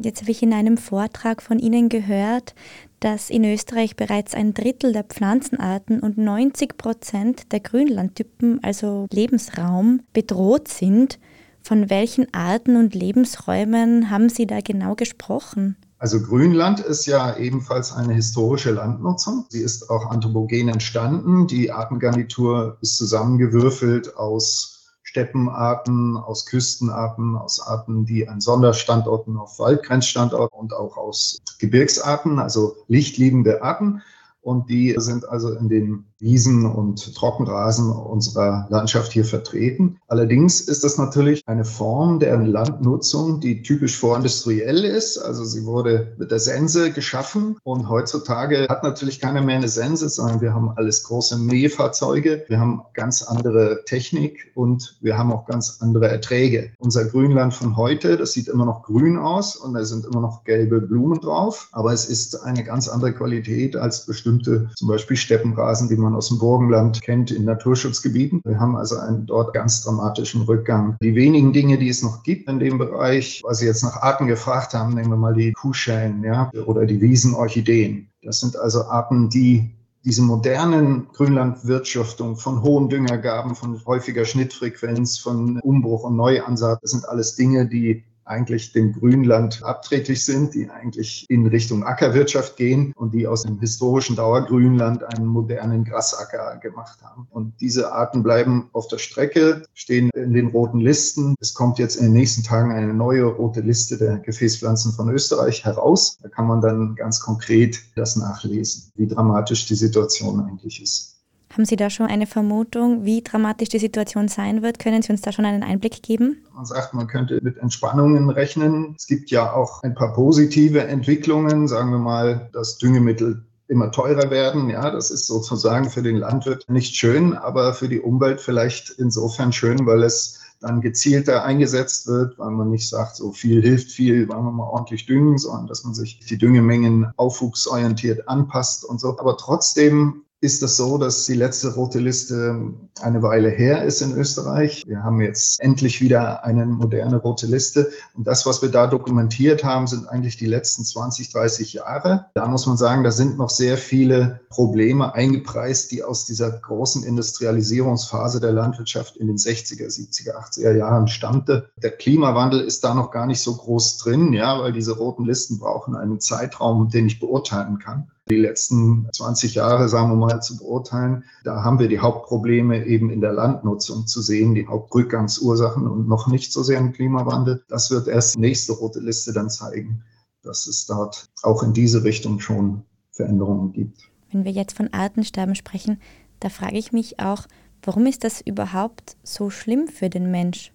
Jetzt 0.00 0.20
habe 0.20 0.30
ich 0.30 0.44
in 0.44 0.52
einem 0.52 0.76
Vortrag 0.76 1.42
von 1.42 1.58
Ihnen 1.58 1.88
gehört, 1.88 2.54
dass 3.00 3.30
in 3.30 3.44
Österreich 3.44 3.96
bereits 3.96 4.32
ein 4.32 4.54
Drittel 4.54 4.92
der 4.92 5.02
Pflanzenarten 5.02 5.98
und 5.98 6.16
90 6.16 6.76
Prozent 6.76 7.52
der 7.52 7.58
Grünlandtypen, 7.58 8.62
also 8.62 9.08
Lebensraum, 9.12 10.02
bedroht 10.12 10.68
sind. 10.68 11.18
Von 11.62 11.90
welchen 11.90 12.32
Arten 12.32 12.76
und 12.76 12.94
Lebensräumen 12.94 14.08
haben 14.08 14.28
Sie 14.28 14.46
da 14.46 14.60
genau 14.60 14.94
gesprochen? 14.94 15.76
Also 15.98 16.22
Grünland 16.22 16.78
ist 16.78 17.06
ja 17.06 17.36
ebenfalls 17.36 17.92
eine 17.92 18.14
historische 18.14 18.70
Landnutzung. 18.70 19.46
Sie 19.48 19.62
ist 19.62 19.90
auch 19.90 20.10
anthropogen 20.10 20.68
entstanden. 20.68 21.48
Die 21.48 21.72
Artengarnitur 21.72 22.78
ist 22.82 22.98
zusammengewürfelt 22.98 24.16
aus 24.16 24.77
Steppenarten, 25.08 26.18
aus 26.18 26.44
Küstenarten, 26.44 27.34
aus 27.34 27.66
Arten, 27.66 28.04
die 28.04 28.28
an 28.28 28.42
Sonderstandorten 28.42 29.38
auf 29.38 29.58
Waldgrenzstandorten 29.58 30.58
und 30.58 30.74
auch 30.74 30.98
aus 30.98 31.38
Gebirgsarten, 31.58 32.38
also 32.38 32.76
lichtliebende 32.88 33.62
Arten. 33.62 34.02
Und 34.42 34.68
die 34.68 34.94
sind 34.98 35.26
also 35.26 35.54
in 35.54 35.70
den 35.70 36.07
Wiesen 36.20 36.66
und 36.66 37.14
Trockenrasen 37.14 37.90
unserer 37.90 38.66
Landschaft 38.70 39.12
hier 39.12 39.24
vertreten. 39.24 39.98
Allerdings 40.08 40.60
ist 40.60 40.82
das 40.82 40.98
natürlich 40.98 41.42
eine 41.46 41.64
Form 41.64 42.18
der 42.18 42.38
Landnutzung, 42.38 43.40
die 43.40 43.62
typisch 43.62 43.98
vorindustriell 43.98 44.84
ist. 44.84 45.18
Also 45.18 45.44
sie 45.44 45.64
wurde 45.64 46.14
mit 46.18 46.30
der 46.30 46.40
Sense 46.40 46.90
geschaffen 46.90 47.56
und 47.62 47.88
heutzutage 47.88 48.66
hat 48.68 48.82
natürlich 48.82 49.20
keiner 49.20 49.42
mehr 49.42 49.56
eine 49.56 49.68
Sense, 49.68 50.08
sondern 50.08 50.40
wir 50.40 50.54
haben 50.54 50.70
alles 50.76 51.04
große 51.04 51.38
Mähfahrzeuge, 51.38 52.44
wir 52.48 52.58
haben 52.58 52.82
ganz 52.94 53.22
andere 53.22 53.84
Technik 53.84 54.50
und 54.54 54.98
wir 55.00 55.16
haben 55.16 55.32
auch 55.32 55.46
ganz 55.46 55.78
andere 55.80 56.08
Erträge. 56.08 56.72
Unser 56.78 57.04
Grünland 57.04 57.54
von 57.54 57.76
heute, 57.76 58.16
das 58.16 58.32
sieht 58.32 58.48
immer 58.48 58.64
noch 58.64 58.82
grün 58.82 59.18
aus 59.18 59.56
und 59.56 59.74
da 59.74 59.84
sind 59.84 60.04
immer 60.04 60.20
noch 60.20 60.44
gelbe 60.44 60.80
Blumen 60.80 61.20
drauf, 61.20 61.68
aber 61.72 61.92
es 61.92 62.06
ist 62.06 62.42
eine 62.42 62.64
ganz 62.64 62.88
andere 62.88 63.12
Qualität 63.12 63.76
als 63.76 64.06
bestimmte 64.06 64.70
zum 64.74 64.88
Beispiel 64.88 65.16
Steppenrasen, 65.16 65.88
die 65.88 65.96
man 65.96 66.07
aus 66.14 66.28
dem 66.28 66.38
Burgenland 66.38 67.02
kennt 67.02 67.30
in 67.30 67.44
Naturschutzgebieten. 67.44 68.40
Wir 68.44 68.58
haben 68.58 68.76
also 68.76 68.98
einen 68.98 69.26
dort 69.26 69.54
ganz 69.54 69.82
dramatischen 69.82 70.42
Rückgang. 70.42 70.96
Die 71.02 71.14
wenigen 71.14 71.52
Dinge, 71.52 71.78
die 71.78 71.88
es 71.88 72.02
noch 72.02 72.22
gibt 72.22 72.48
in 72.48 72.58
dem 72.58 72.78
Bereich, 72.78 73.42
weil 73.44 73.54
Sie 73.54 73.66
jetzt 73.66 73.82
nach 73.82 74.02
Arten 74.02 74.26
gefragt 74.26 74.74
haben, 74.74 74.94
nehmen 74.94 75.10
wir 75.10 75.16
mal 75.16 75.34
die 75.34 75.52
Kuhschellen 75.52 76.22
ja, 76.22 76.50
oder 76.66 76.86
die 76.86 77.00
Wiesenorchideen. 77.00 78.08
Das 78.22 78.40
sind 78.40 78.56
also 78.58 78.84
Arten, 78.84 79.28
die 79.28 79.70
diese 80.04 80.22
modernen 80.22 81.08
Grünlandwirtschaftung 81.12 82.36
von 82.36 82.62
hohen 82.62 82.88
Düngergaben, 82.88 83.54
von 83.54 83.84
häufiger 83.84 84.24
Schnittfrequenz, 84.24 85.18
von 85.18 85.58
Umbruch 85.60 86.04
und 86.04 86.16
Neuansatz, 86.16 86.80
das 86.80 86.92
sind 86.92 87.08
alles 87.08 87.34
Dinge, 87.34 87.68
die 87.68 88.04
eigentlich 88.28 88.72
dem 88.72 88.92
Grünland 88.92 89.62
abträglich 89.62 90.24
sind, 90.24 90.54
die 90.54 90.68
eigentlich 90.70 91.26
in 91.28 91.46
Richtung 91.46 91.84
Ackerwirtschaft 91.84 92.56
gehen 92.56 92.92
und 92.94 93.14
die 93.14 93.26
aus 93.26 93.42
dem 93.42 93.58
historischen 93.58 94.16
Dauergrünland 94.16 95.02
einen 95.04 95.26
modernen 95.26 95.84
Grasacker 95.84 96.58
gemacht 96.58 97.02
haben. 97.02 97.26
Und 97.30 97.60
diese 97.60 97.92
Arten 97.92 98.22
bleiben 98.22 98.68
auf 98.72 98.88
der 98.88 98.98
Strecke, 98.98 99.62
stehen 99.74 100.10
in 100.14 100.32
den 100.32 100.48
roten 100.48 100.80
Listen. 100.80 101.34
Es 101.40 101.54
kommt 101.54 101.78
jetzt 101.78 101.96
in 101.96 102.06
den 102.06 102.12
nächsten 102.12 102.42
Tagen 102.42 102.72
eine 102.72 102.94
neue 102.94 103.24
rote 103.24 103.60
Liste 103.60 103.98
der 103.98 104.18
Gefäßpflanzen 104.18 104.92
von 104.92 105.08
Österreich 105.10 105.64
heraus. 105.64 106.18
Da 106.22 106.28
kann 106.28 106.46
man 106.46 106.60
dann 106.60 106.94
ganz 106.94 107.20
konkret 107.20 107.80
das 107.96 108.16
nachlesen, 108.16 108.92
wie 108.96 109.06
dramatisch 109.06 109.66
die 109.66 109.74
Situation 109.74 110.40
eigentlich 110.40 110.82
ist. 110.82 111.17
Haben 111.50 111.64
Sie 111.64 111.76
da 111.76 111.90
schon 111.90 112.06
eine 112.06 112.26
Vermutung, 112.26 113.04
wie 113.04 113.22
dramatisch 113.22 113.70
die 113.70 113.78
Situation 113.78 114.28
sein 114.28 114.62
wird? 114.62 114.78
Können 114.78 115.02
Sie 115.02 115.10
uns 115.10 115.22
da 115.22 115.32
schon 115.32 115.44
einen 115.44 115.62
Einblick 115.62 116.02
geben? 116.02 116.44
Man 116.54 116.66
sagt, 116.66 116.94
man 116.94 117.06
könnte 117.06 117.40
mit 117.42 117.56
Entspannungen 117.58 118.30
rechnen. 118.30 118.94
Es 118.96 119.06
gibt 119.06 119.30
ja 119.30 119.52
auch 119.52 119.82
ein 119.82 119.94
paar 119.94 120.12
positive 120.12 120.84
Entwicklungen, 120.84 121.66
sagen 121.66 121.90
wir 121.90 121.98
mal, 121.98 122.50
dass 122.52 122.78
Düngemittel 122.78 123.44
immer 123.68 123.90
teurer 123.92 124.30
werden. 124.30 124.70
Ja, 124.70 124.90
das 124.90 125.10
ist 125.10 125.26
sozusagen 125.26 125.90
für 125.90 126.02
den 126.02 126.16
Landwirt 126.16 126.64
nicht 126.68 126.96
schön, 126.96 127.34
aber 127.34 127.74
für 127.74 127.88
die 127.88 128.00
Umwelt 128.00 128.40
vielleicht 128.40 128.90
insofern 128.90 129.52
schön, 129.52 129.86
weil 129.86 130.02
es 130.02 130.40
dann 130.60 130.80
gezielter 130.80 131.44
eingesetzt 131.44 132.08
wird, 132.08 132.38
weil 132.38 132.50
man 132.50 132.70
nicht 132.70 132.88
sagt, 132.88 133.16
so 133.16 133.32
viel 133.32 133.62
hilft 133.62 133.92
viel, 133.92 134.28
wollen 134.28 134.44
wir 134.44 134.50
mal 134.50 134.68
ordentlich 134.68 135.06
düngen, 135.06 135.38
sondern 135.38 135.68
dass 135.68 135.84
man 135.84 135.94
sich 135.94 136.18
die 136.20 136.38
Düngemengen 136.38 137.12
aufwuchsorientiert 137.16 138.28
anpasst 138.28 138.84
und 138.84 139.00
so. 139.00 139.16
Aber 139.18 139.36
trotzdem 139.36 140.22
ist 140.40 140.62
es 140.62 140.76
so, 140.76 140.98
dass 140.98 141.26
die 141.26 141.34
letzte 141.34 141.74
rote 141.74 141.98
Liste 141.98 142.72
eine 143.00 143.22
Weile 143.22 143.48
her 143.48 143.84
ist 143.84 144.02
in 144.02 144.12
Österreich. 144.12 144.84
Wir 144.86 145.02
haben 145.02 145.20
jetzt 145.20 145.60
endlich 145.60 146.00
wieder 146.00 146.44
eine 146.44 146.64
moderne 146.64 147.16
rote 147.16 147.46
Liste. 147.46 147.90
Und 148.14 148.26
das, 148.26 148.46
was 148.46 148.62
wir 148.62 148.68
da 148.68 148.86
dokumentiert 148.86 149.64
haben, 149.64 149.88
sind 149.88 150.08
eigentlich 150.08 150.36
die 150.36 150.46
letzten 150.46 150.84
20, 150.84 151.32
30 151.32 151.72
Jahre. 151.72 152.26
Da 152.34 152.46
muss 152.46 152.66
man 152.66 152.76
sagen, 152.76 153.02
da 153.02 153.10
sind 153.10 153.36
noch 153.36 153.50
sehr 153.50 153.76
viele 153.76 154.40
Probleme 154.48 155.12
eingepreist, 155.12 155.90
die 155.90 156.04
aus 156.04 156.24
dieser 156.24 156.52
großen 156.52 157.02
Industrialisierungsphase 157.02 158.38
der 158.38 158.52
Landwirtschaft 158.52 159.16
in 159.16 159.26
den 159.26 159.38
60er, 159.38 159.86
70er, 159.86 160.36
80er 160.36 160.76
Jahren 160.76 161.08
stammte. 161.08 161.70
Der 161.82 161.90
Klimawandel 161.90 162.60
ist 162.60 162.84
da 162.84 162.94
noch 162.94 163.10
gar 163.10 163.26
nicht 163.26 163.40
so 163.40 163.56
groß 163.56 163.98
drin, 163.98 164.32
ja, 164.32 164.60
weil 164.60 164.72
diese 164.72 164.96
roten 164.96 165.24
Listen 165.24 165.58
brauchen 165.58 165.96
einen 165.96 166.20
Zeitraum, 166.20 166.90
den 166.90 167.06
ich 167.06 167.18
beurteilen 167.18 167.80
kann 167.80 168.08
die 168.28 168.36
letzten 168.36 169.08
20 169.12 169.54
Jahre, 169.54 169.88
sagen 169.88 170.10
wir 170.10 170.16
mal, 170.16 170.40
zu 170.40 170.56
beurteilen. 170.56 171.24
Da 171.44 171.62
haben 171.62 171.78
wir 171.78 171.88
die 171.88 171.98
Hauptprobleme 171.98 172.86
eben 172.86 173.10
in 173.10 173.20
der 173.20 173.32
Landnutzung 173.32 174.06
zu 174.06 174.22
sehen, 174.22 174.54
die 174.54 174.66
Hauptrückgangsursachen 174.66 175.86
und 175.86 176.08
noch 176.08 176.26
nicht 176.28 176.52
so 176.52 176.62
sehr 176.62 176.78
im 176.78 176.92
Klimawandel. 176.92 177.64
Das 177.68 177.90
wird 177.90 178.08
erst 178.08 178.36
die 178.36 178.40
nächste 178.40 178.72
rote 178.72 179.00
Liste 179.00 179.32
dann 179.32 179.50
zeigen, 179.50 180.04
dass 180.42 180.66
es 180.66 180.86
dort 180.86 181.28
auch 181.42 181.62
in 181.62 181.72
diese 181.72 182.04
Richtung 182.04 182.40
schon 182.40 182.84
Veränderungen 183.10 183.72
gibt. 183.72 184.08
Wenn 184.30 184.44
wir 184.44 184.52
jetzt 184.52 184.76
von 184.76 184.92
Artensterben 184.92 185.54
sprechen, 185.54 186.00
da 186.40 186.50
frage 186.50 186.78
ich 186.78 186.92
mich 186.92 187.18
auch, 187.18 187.46
warum 187.82 188.06
ist 188.06 188.24
das 188.24 188.40
überhaupt 188.40 189.16
so 189.22 189.50
schlimm 189.50 189.88
für 189.88 190.10
den 190.10 190.30
Mensch? 190.30 190.72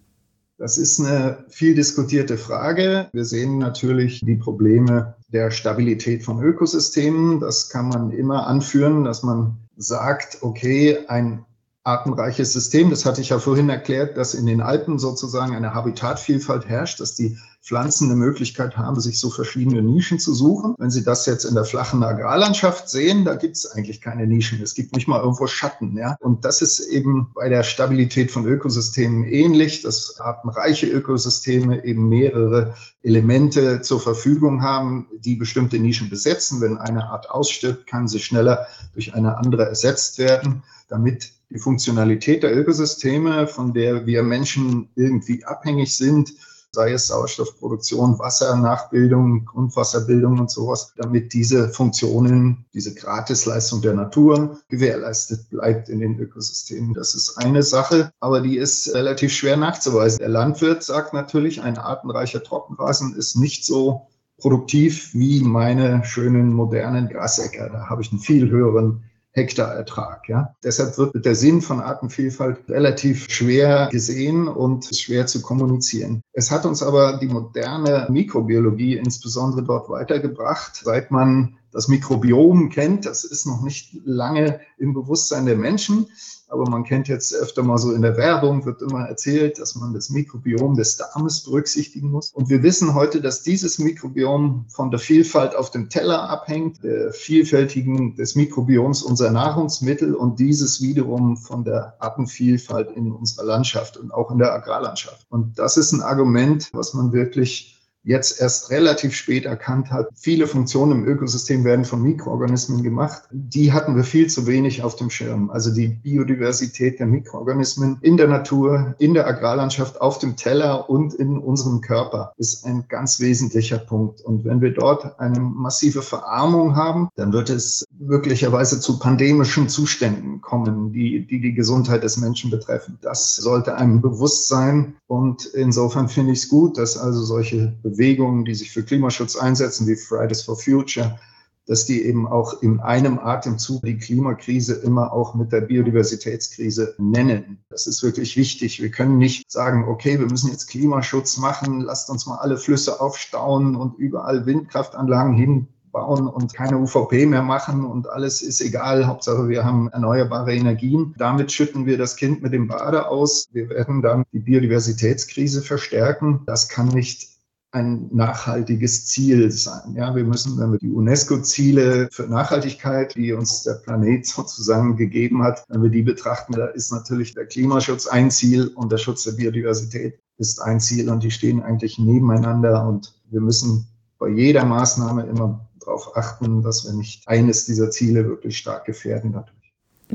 Das 0.63 0.77
ist 0.77 1.01
eine 1.01 1.43
viel 1.50 1.75
diskutierte 1.75 2.38
Frage. 2.38 3.10
Wir 3.12 3.25
sehen 3.25 3.58
natürlich 3.58 4.22
die 4.22 4.38
Probleme 4.38 5.15
der 5.27 5.51
Stabilität 5.51 6.24
von 6.24 6.41
Ökosystemen. 6.41 7.41
Das 7.41 7.70
kann 7.70 7.89
man 7.89 8.12
immer 8.12 8.48
anführen, 8.48 9.03
dass 9.03 9.24
man 9.24 9.58
sagt, 9.75 10.38
okay, 10.39 11.00
ein 11.10 11.43
artenreiches 11.84 12.53
System. 12.53 12.91
Das 12.91 13.05
hatte 13.05 13.20
ich 13.20 13.27
ja 13.27 13.39
vorhin 13.39 13.67
erklärt, 13.67 14.15
dass 14.15 14.36
in 14.36 14.46
den 14.46 14.62
Alpen 14.62 15.00
sozusagen 15.00 15.53
eine 15.53 15.74
Habitatvielfalt 15.74 16.70
herrscht, 16.70 17.01
dass 17.01 17.13
die 17.13 17.38
Pflanzen 17.63 18.12
eine 18.12 18.20
Möglichkeit 18.20 18.75
haben, 18.75 19.00
sich 19.00 19.17
so 19.20 19.29
verschiedene 19.29 19.82
Nischen 19.82 20.20
zu 20.20 20.34
suchen. 20.34 20.75
Wenn 20.77 20.91
Sie 20.91 21.03
das 21.03 21.25
jetzt 21.25 21.46
in 21.46 21.55
der 21.55 21.63
flachen 21.63 22.03
Agrarlandschaft 22.03 22.89
sehen, 22.89 23.24
da 23.24 23.36
gibt 23.36 23.55
es 23.55 23.65
eigentlich 23.65 24.01
keine 24.01 24.27
Nischen. 24.27 24.62
Es 24.62 24.75
gibt 24.75 24.93
nicht 24.93 25.08
mal 25.08 25.22
irgendwo 25.22 25.48
Schatten. 25.48 25.98
Ja? 25.98 26.17
Und 26.20 26.43
das 26.43 26.62
ist 26.62 26.82
eben 26.82 27.32
bei 27.34 27.48
der 27.48 27.63
Stabilität 27.63 28.32
von 28.32 28.46
Ökosystemen 28.46 29.24
ähnlich, 29.24 29.82
dass 29.82 30.20
artenreiche 30.20 30.88
Ökosysteme 30.88 31.86
eben 31.86 32.10
mehrere 32.10 32.75
Elemente 33.01 33.82
zur 33.82 34.01
Verfügung 34.01 34.62
haben, 34.62 35.08
die 35.20 35.36
bestimmte 35.36 35.79
Nischen 35.79 36.10
besetzen. 36.10 36.60
Wenn 36.60 36.77
eine 36.77 37.05
Art 37.12 37.32
ausstirbt, 37.32 37.88
kann 37.88 38.10
sie 38.10 38.20
schneller 38.20 38.67
durch 38.93 39.13
eine 39.13 39.38
andere 39.38 39.65
ersetzt 39.65 40.17
werden, 40.17 40.63
damit 40.89 41.32
die 41.50 41.60
Funktionalität 41.60 42.43
der 42.43 42.53
Ökosysteme, 42.58 43.48
von 43.48 43.74
der 43.74 44.05
wir 44.05 44.22
Menschen 44.22 44.89
irgendwie 44.96 45.46
abhängig 45.46 45.96
sind, 45.96 46.34
sei 46.74 46.94
es 46.94 47.08
Sauerstoffproduktion, 47.08 48.18
Wassernachbildung, 48.18 49.46
Grundwasserbildung 49.46 50.39
und 50.39 50.50
sowas, 50.50 50.94
damit 50.98 51.34
diese 51.34 51.70
Funktionen, 51.70 52.65
diese 52.74 52.96
Gratisleistung 52.96 53.82
der 53.82 53.94
Natur 53.94 54.58
gewährleistet 54.70 55.50
bleibt 55.50 55.89
in 55.89 56.00
den 56.00 56.20
Ökosystemen. 56.20 56.94
Das 56.94 57.13
ist 57.13 57.38
eine 57.38 57.62
Sache, 57.62 58.12
aber 58.20 58.42
die 58.42 58.58
ist 58.58 58.94
relativ 58.96 59.32
schwer 59.32 59.56
nachzuweisen. 59.56 60.20
Der 60.20 60.30
Landwirt 60.30 60.84
sagt 60.84 61.13
natürlich, 61.13 61.62
ein 61.62 61.77
artenreicher 61.77 62.44
Trockenrasen 62.44 63.15
ist 63.15 63.36
nicht 63.36 63.65
so 63.65 64.08
produktiv 64.39 65.13
wie 65.13 65.42
meine 65.42 66.03
schönen 66.03 66.51
modernen 66.51 67.08
Grasäcker. 67.08 67.70
Da 67.70 67.89
habe 67.89 68.01
ich 68.01 68.12
einen 68.12 68.20
viel 68.20 68.50
höheren 68.50 69.03
Hektarertrag. 69.34 70.30
Ja? 70.30 70.56
Deshalb 70.63 70.98
wird 70.98 71.25
der 71.25 71.36
Sinn 71.36 71.62
von 71.62 71.82
Artenvielfalt 71.82 72.70
relativ 72.70 73.30
schwer 73.30 73.90
gesehen 73.92 74.48
und 74.48 74.86
schwer 74.96 75.25
zu 75.28 75.42
kommunizieren. 75.42 76.22
Es 76.34 76.52
hat 76.52 76.66
uns 76.66 76.82
aber 76.84 77.18
die 77.18 77.28
moderne 77.28 78.08
Mikrobiologie 78.10 78.96
insbesondere 78.96 79.63
dort 79.63 79.90
weitergebracht, 79.90 80.82
seit 80.84 81.12
man 81.12 81.58
das 81.72 81.88
Mikrobiom 81.88 82.70
kennt. 82.70 83.06
Das 83.06 83.24
ist 83.24 83.46
noch 83.46 83.63
nicht 83.63 83.98
lange 84.06 84.60
im 84.78 84.94
Bewusstsein 84.94 85.46
der 85.46 85.58
Menschen. 85.58 86.08
Aber 86.53 86.69
man 86.69 86.83
kennt 86.83 87.07
jetzt 87.07 87.33
öfter 87.33 87.63
mal 87.63 87.79
so 87.79 87.91
in 87.93 88.03
der 88.03 88.15
Werbung, 88.15 88.63
wird 88.63 88.83
immer 88.83 89.07
erzählt, 89.07 89.57
dass 89.60 89.74
man 89.75 89.91
das 89.91 90.12
Mikrobiom 90.12 90.75
des 90.75 90.98
Darmes 90.98 91.43
berücksichtigen 91.43 92.12
muss. 92.12 92.31
Und 92.31 92.50
wir 92.50 92.62
wissen 92.62 92.93
heute, 92.93 93.22
dass 93.22 93.41
dieses 93.41 93.79
Mikrobiom 93.79 94.65
von 94.69 94.91
der 94.91 95.00
Vielfalt 95.00 95.55
auf 95.55 95.72
dem 95.72 95.89
Teller 95.89 96.29
abhängt, 96.29 96.83
der 96.83 97.12
vielfältigen 97.12 98.15
des 98.15 98.36
Mikrobioms 98.36 99.01
unserer 99.01 99.31
Nahrungsmittel 99.31 100.13
und 100.13 100.39
dieses 100.39 100.79
wiederum 100.79 101.38
von 101.38 101.63
der 101.63 101.95
Artenvielfalt 101.98 102.91
in 102.91 103.12
unserer 103.12 103.45
Landschaft 103.45 103.98
und 103.98 104.13
auch 104.13 104.29
in 104.29 104.38
der 104.38 104.53
Agrarlandschaft. 104.53 105.25
Und 105.31 105.57
das 105.57 105.77
ist 105.77 105.91
ein 105.91 106.01
Argument, 106.01 106.69
was 106.72 106.93
man 106.93 107.13
wirklich 107.13 107.73
jetzt 108.03 108.39
erst 108.41 108.69
relativ 108.69 109.13
spät 109.15 109.45
erkannt 109.45 109.91
hat. 109.91 110.10
Viele 110.15 110.48
Funktionen 110.48 110.91
im 110.91 111.05
Ökosystem 111.05 111.63
werden 111.63 111.86
von 111.86 112.01
Mikroorganismen 112.01 112.83
gemacht. 112.83 113.24
Die 113.31 113.72
hatten 113.72 113.95
wir 113.95 114.03
viel 114.03 114.27
zu 114.27 114.45
wenig 114.45 114.83
auf 114.83 114.95
dem 114.95 115.10
Schirm. 115.10 115.50
Also 115.50 115.74
die 115.74 115.88
Biodiversität 115.88 117.00
der 117.00 117.07
Mikroorganismen 117.07 117.98
in 118.01 118.17
der 118.17 118.27
Natur, 118.27 118.95
in 119.00 119.13
der 119.13 119.27
Agrarlandschaft, 119.27 120.01
auf 120.01 120.19
dem 120.19 120.36
Teller 120.36 120.89
und 120.89 121.13
in 121.13 121.38
unserem 121.38 121.81
Körper 121.81 122.33
ist 122.38 122.65
ein 122.65 122.86
ganz 122.89 123.19
wesentlicher 123.19 123.77
Punkt. 123.77 124.22
Und 124.22 124.43
wenn 124.43 124.62
wir 124.62 124.74
dort 124.74 125.19
eine 125.19 125.39
massive 125.39 126.01
Verarmung 126.01 126.75
haben, 126.75 127.10
dann 127.15 127.31
wird 127.31 127.50
es 127.50 127.86
möglicherweise 127.98 128.79
zu 128.79 129.00
pandemischen 129.00 129.69
Zuständen 129.69 130.41
kommen, 130.41 130.91
die, 130.91 131.25
die 131.25 131.39
die 131.39 131.53
Gesundheit 131.53 132.03
des 132.03 132.17
Menschen 132.17 132.51
betreffen. 132.51 132.98
Das 133.01 133.36
sollte 133.36 133.75
einem 133.75 134.01
bewusst 134.01 134.48
sein. 134.48 134.95
Und 135.07 135.45
insofern 135.45 136.10
finde 136.10 136.33
ich 136.33 136.39
es 136.39 136.50
gut, 136.50 136.77
dass 136.77 136.98
also 136.98 137.24
solche 137.24 137.74
Bewegungen, 137.94 138.46
die 138.46 138.56
sich 138.56 138.72
für 138.72 138.84
Klimaschutz 138.84 139.36
einsetzen, 139.36 139.88
wie 139.88 139.96
Fridays 139.96 140.42
for 140.42 140.58
Future 140.58 141.18
dass 141.66 141.86
die 141.86 142.04
eben 142.04 142.28
auch 142.28 142.62
in 142.62 142.80
einem 142.82 143.20
Atemzug 143.20 143.84
die 143.84 143.98
Klimakrise 143.98 144.74
immer 144.74 145.14
auch 145.14 145.34
mit 145.34 145.52
der 145.52 145.62
Biodiversitätskrise 145.62 146.96
nennen. 146.98 147.64
Das 147.70 147.88
ist 147.88 148.04
wirklich 148.04 148.36
wichtig. 148.36 148.82
Wir 148.82 148.92
können 148.92 149.18
nicht 149.18 149.50
sagen, 149.52 149.88
okay, 149.88 150.20
wir 150.20 150.28
müssen 150.28 150.52
jetzt 150.52 150.68
Klimaschutz 150.68 151.38
machen, 151.38 151.80
lasst 151.82 152.10
uns 152.10 152.26
mal 152.26 152.38
alle 152.38 152.58
Flüsse 152.58 153.00
aufstauen 153.00 153.76
und 153.76 153.98
überall 153.98 154.46
Windkraftanlagen 154.46 155.34
hinbauen 155.34 156.28
und 156.28 156.54
keine 156.54 156.80
UVP 156.80 157.26
mehr 157.28 157.44
machen 157.44 157.86
und 157.86 158.10
alles 158.10 158.42
ist 158.42 158.60
egal. 158.60 159.08
Hauptsache, 159.08 159.48
wir 159.48 159.64
haben 159.64 159.88
erneuerbare 159.90 160.54
Energien. 160.54 161.16
Damit 161.18 161.52
schütten 161.52 161.86
wir 161.86 161.98
das 161.98 162.18
Kind 162.18 162.42
mit 162.42 162.52
dem 162.52 162.68
Bade 162.68 163.08
aus. 163.08 163.48
Wir 163.54 163.70
werden 163.70 164.02
dann 164.02 164.24
die 164.34 164.40
Biodiversitätskrise 164.40 165.62
verstärken. 165.62 166.42
Das 166.46 166.68
kann 166.68 166.90
nicht 166.90 167.33
ein 167.74 168.08
nachhaltiges 168.12 169.08
Ziel 169.08 169.50
sein. 169.50 169.96
Ja, 169.96 170.15
wir 170.15 170.24
müssen 170.24 170.58
damit 170.58 170.84
die 170.84 170.92
UNESCO-Ziele 170.92 172.08
für 172.12 172.24
Nachhaltigkeit, 172.24 173.15
die 173.15 173.34
uns 173.34 173.63
der 173.63 173.74
Planet 173.74 174.25
sozusagen 174.27 174.96
gegeben 174.96 175.44
hat, 175.44 175.65
wenn 175.70 175.82
wir 175.82 175.89
die 175.89 176.03
betrachten, 176.03 176.53
da 176.53 176.68
ist 176.68 176.92
natürlich 176.92 177.34
der 177.34 177.48
Klimaschutz 177.48 178.06
ein 178.06 178.30
Ziel 178.30 178.68
und 178.75 178.92
der 178.92 179.00
Schutz 179.00 179.24
der 179.24 179.32
Biodiversität 179.32 180.20
ist 180.38 180.62
ein 180.62 180.80
Ziel 180.80 181.10
und 181.10 181.24
die 181.24 181.32
stehen 181.32 181.63
eigentlich 181.63 181.98
nebeneinander 181.98 182.88
und 182.88 183.15
wir 183.30 183.42
müssen 183.42 183.88
bei 184.20 184.30
jeder 184.30 184.65
Maßnahme 184.65 185.24
immer 185.24 185.68
darauf 185.80 186.15
achten, 186.15 186.62
dass 186.62 186.86
wir 186.86 186.94
nicht 186.94 187.27
eines 187.27 187.65
dieser 187.65 187.89
Ziele 187.89 188.25
wirklich 188.25 188.58
stark 188.58 188.86
gefährden 188.86 189.34
dadurch. 189.34 189.62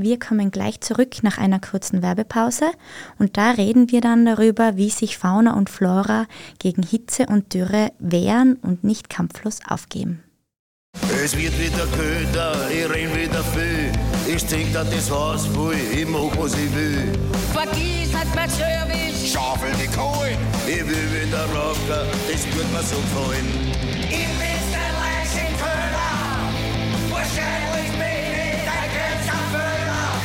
Wir 0.00 0.18
kommen 0.20 0.52
gleich 0.52 0.80
zurück 0.80 1.22
nach 1.22 1.38
einer 1.38 1.58
kurzen 1.58 2.02
Werbepause 2.02 2.66
und 3.18 3.36
da 3.36 3.50
reden 3.50 3.90
wir 3.90 4.00
dann 4.00 4.24
darüber, 4.24 4.76
wie 4.76 4.90
sich 4.90 5.18
Fauna 5.18 5.54
und 5.54 5.70
Flora 5.70 6.26
gegen 6.60 6.84
Hitze 6.84 7.26
und 7.26 7.52
Dürre 7.52 7.90
wehren 7.98 8.54
und 8.62 8.84
nicht 8.84 9.10
kampflos 9.10 9.58
aufgeben. 9.66 10.22
Es 11.24 11.36
wird 11.36 11.58
wieder 11.58 11.84
köder, 11.96 12.70
ich 12.70 12.88
renn 12.88 13.12
wieder 13.12 13.42
viel. 13.42 13.90
Ich 14.32 14.44
trink 14.44 14.72
da 14.72 14.84
das 14.84 15.10
Haus 15.10 15.46
voll, 15.46 15.74
ich 15.74 16.06
mach 16.06 16.36
was 16.38 16.54
ich 16.54 16.72
will. 16.76 17.12
Vergiss 17.52 18.14
halt 18.14 18.32
mein 18.36 18.50
Service, 18.50 19.32
Schaufel 19.32 19.72
die 19.82 19.88
Kohle, 19.88 20.36
ich 20.66 20.86
will 20.86 21.26
wieder 21.26 21.44
rocken, 21.46 22.06
das 22.30 22.44
wird 22.46 22.72
mir 22.72 22.82
so 22.82 22.96
gefallen. 22.96 24.57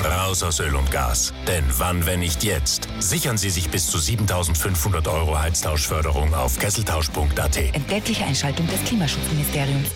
Raus 0.05 0.43
aus 0.43 0.59
Öl 0.59 0.75
und 0.75 0.91
Gas. 0.91 1.33
Denn 1.47 1.63
wann, 1.77 2.05
wenn 2.05 2.19
nicht 2.19 2.43
jetzt? 2.43 2.87
Sichern 2.99 3.37
Sie 3.37 3.49
sich 3.49 3.69
bis 3.69 3.87
zu 3.87 3.97
7500 3.97 5.07
Euro 5.07 5.39
Heiztauschförderung 5.39 6.33
auf 6.33 6.57
kesseltausch.at. 6.59 7.57
Entgeltliche 7.73 8.25
Einschaltung 8.25 8.67
des 8.67 8.83
Klimaschutzministeriums. 8.83 9.89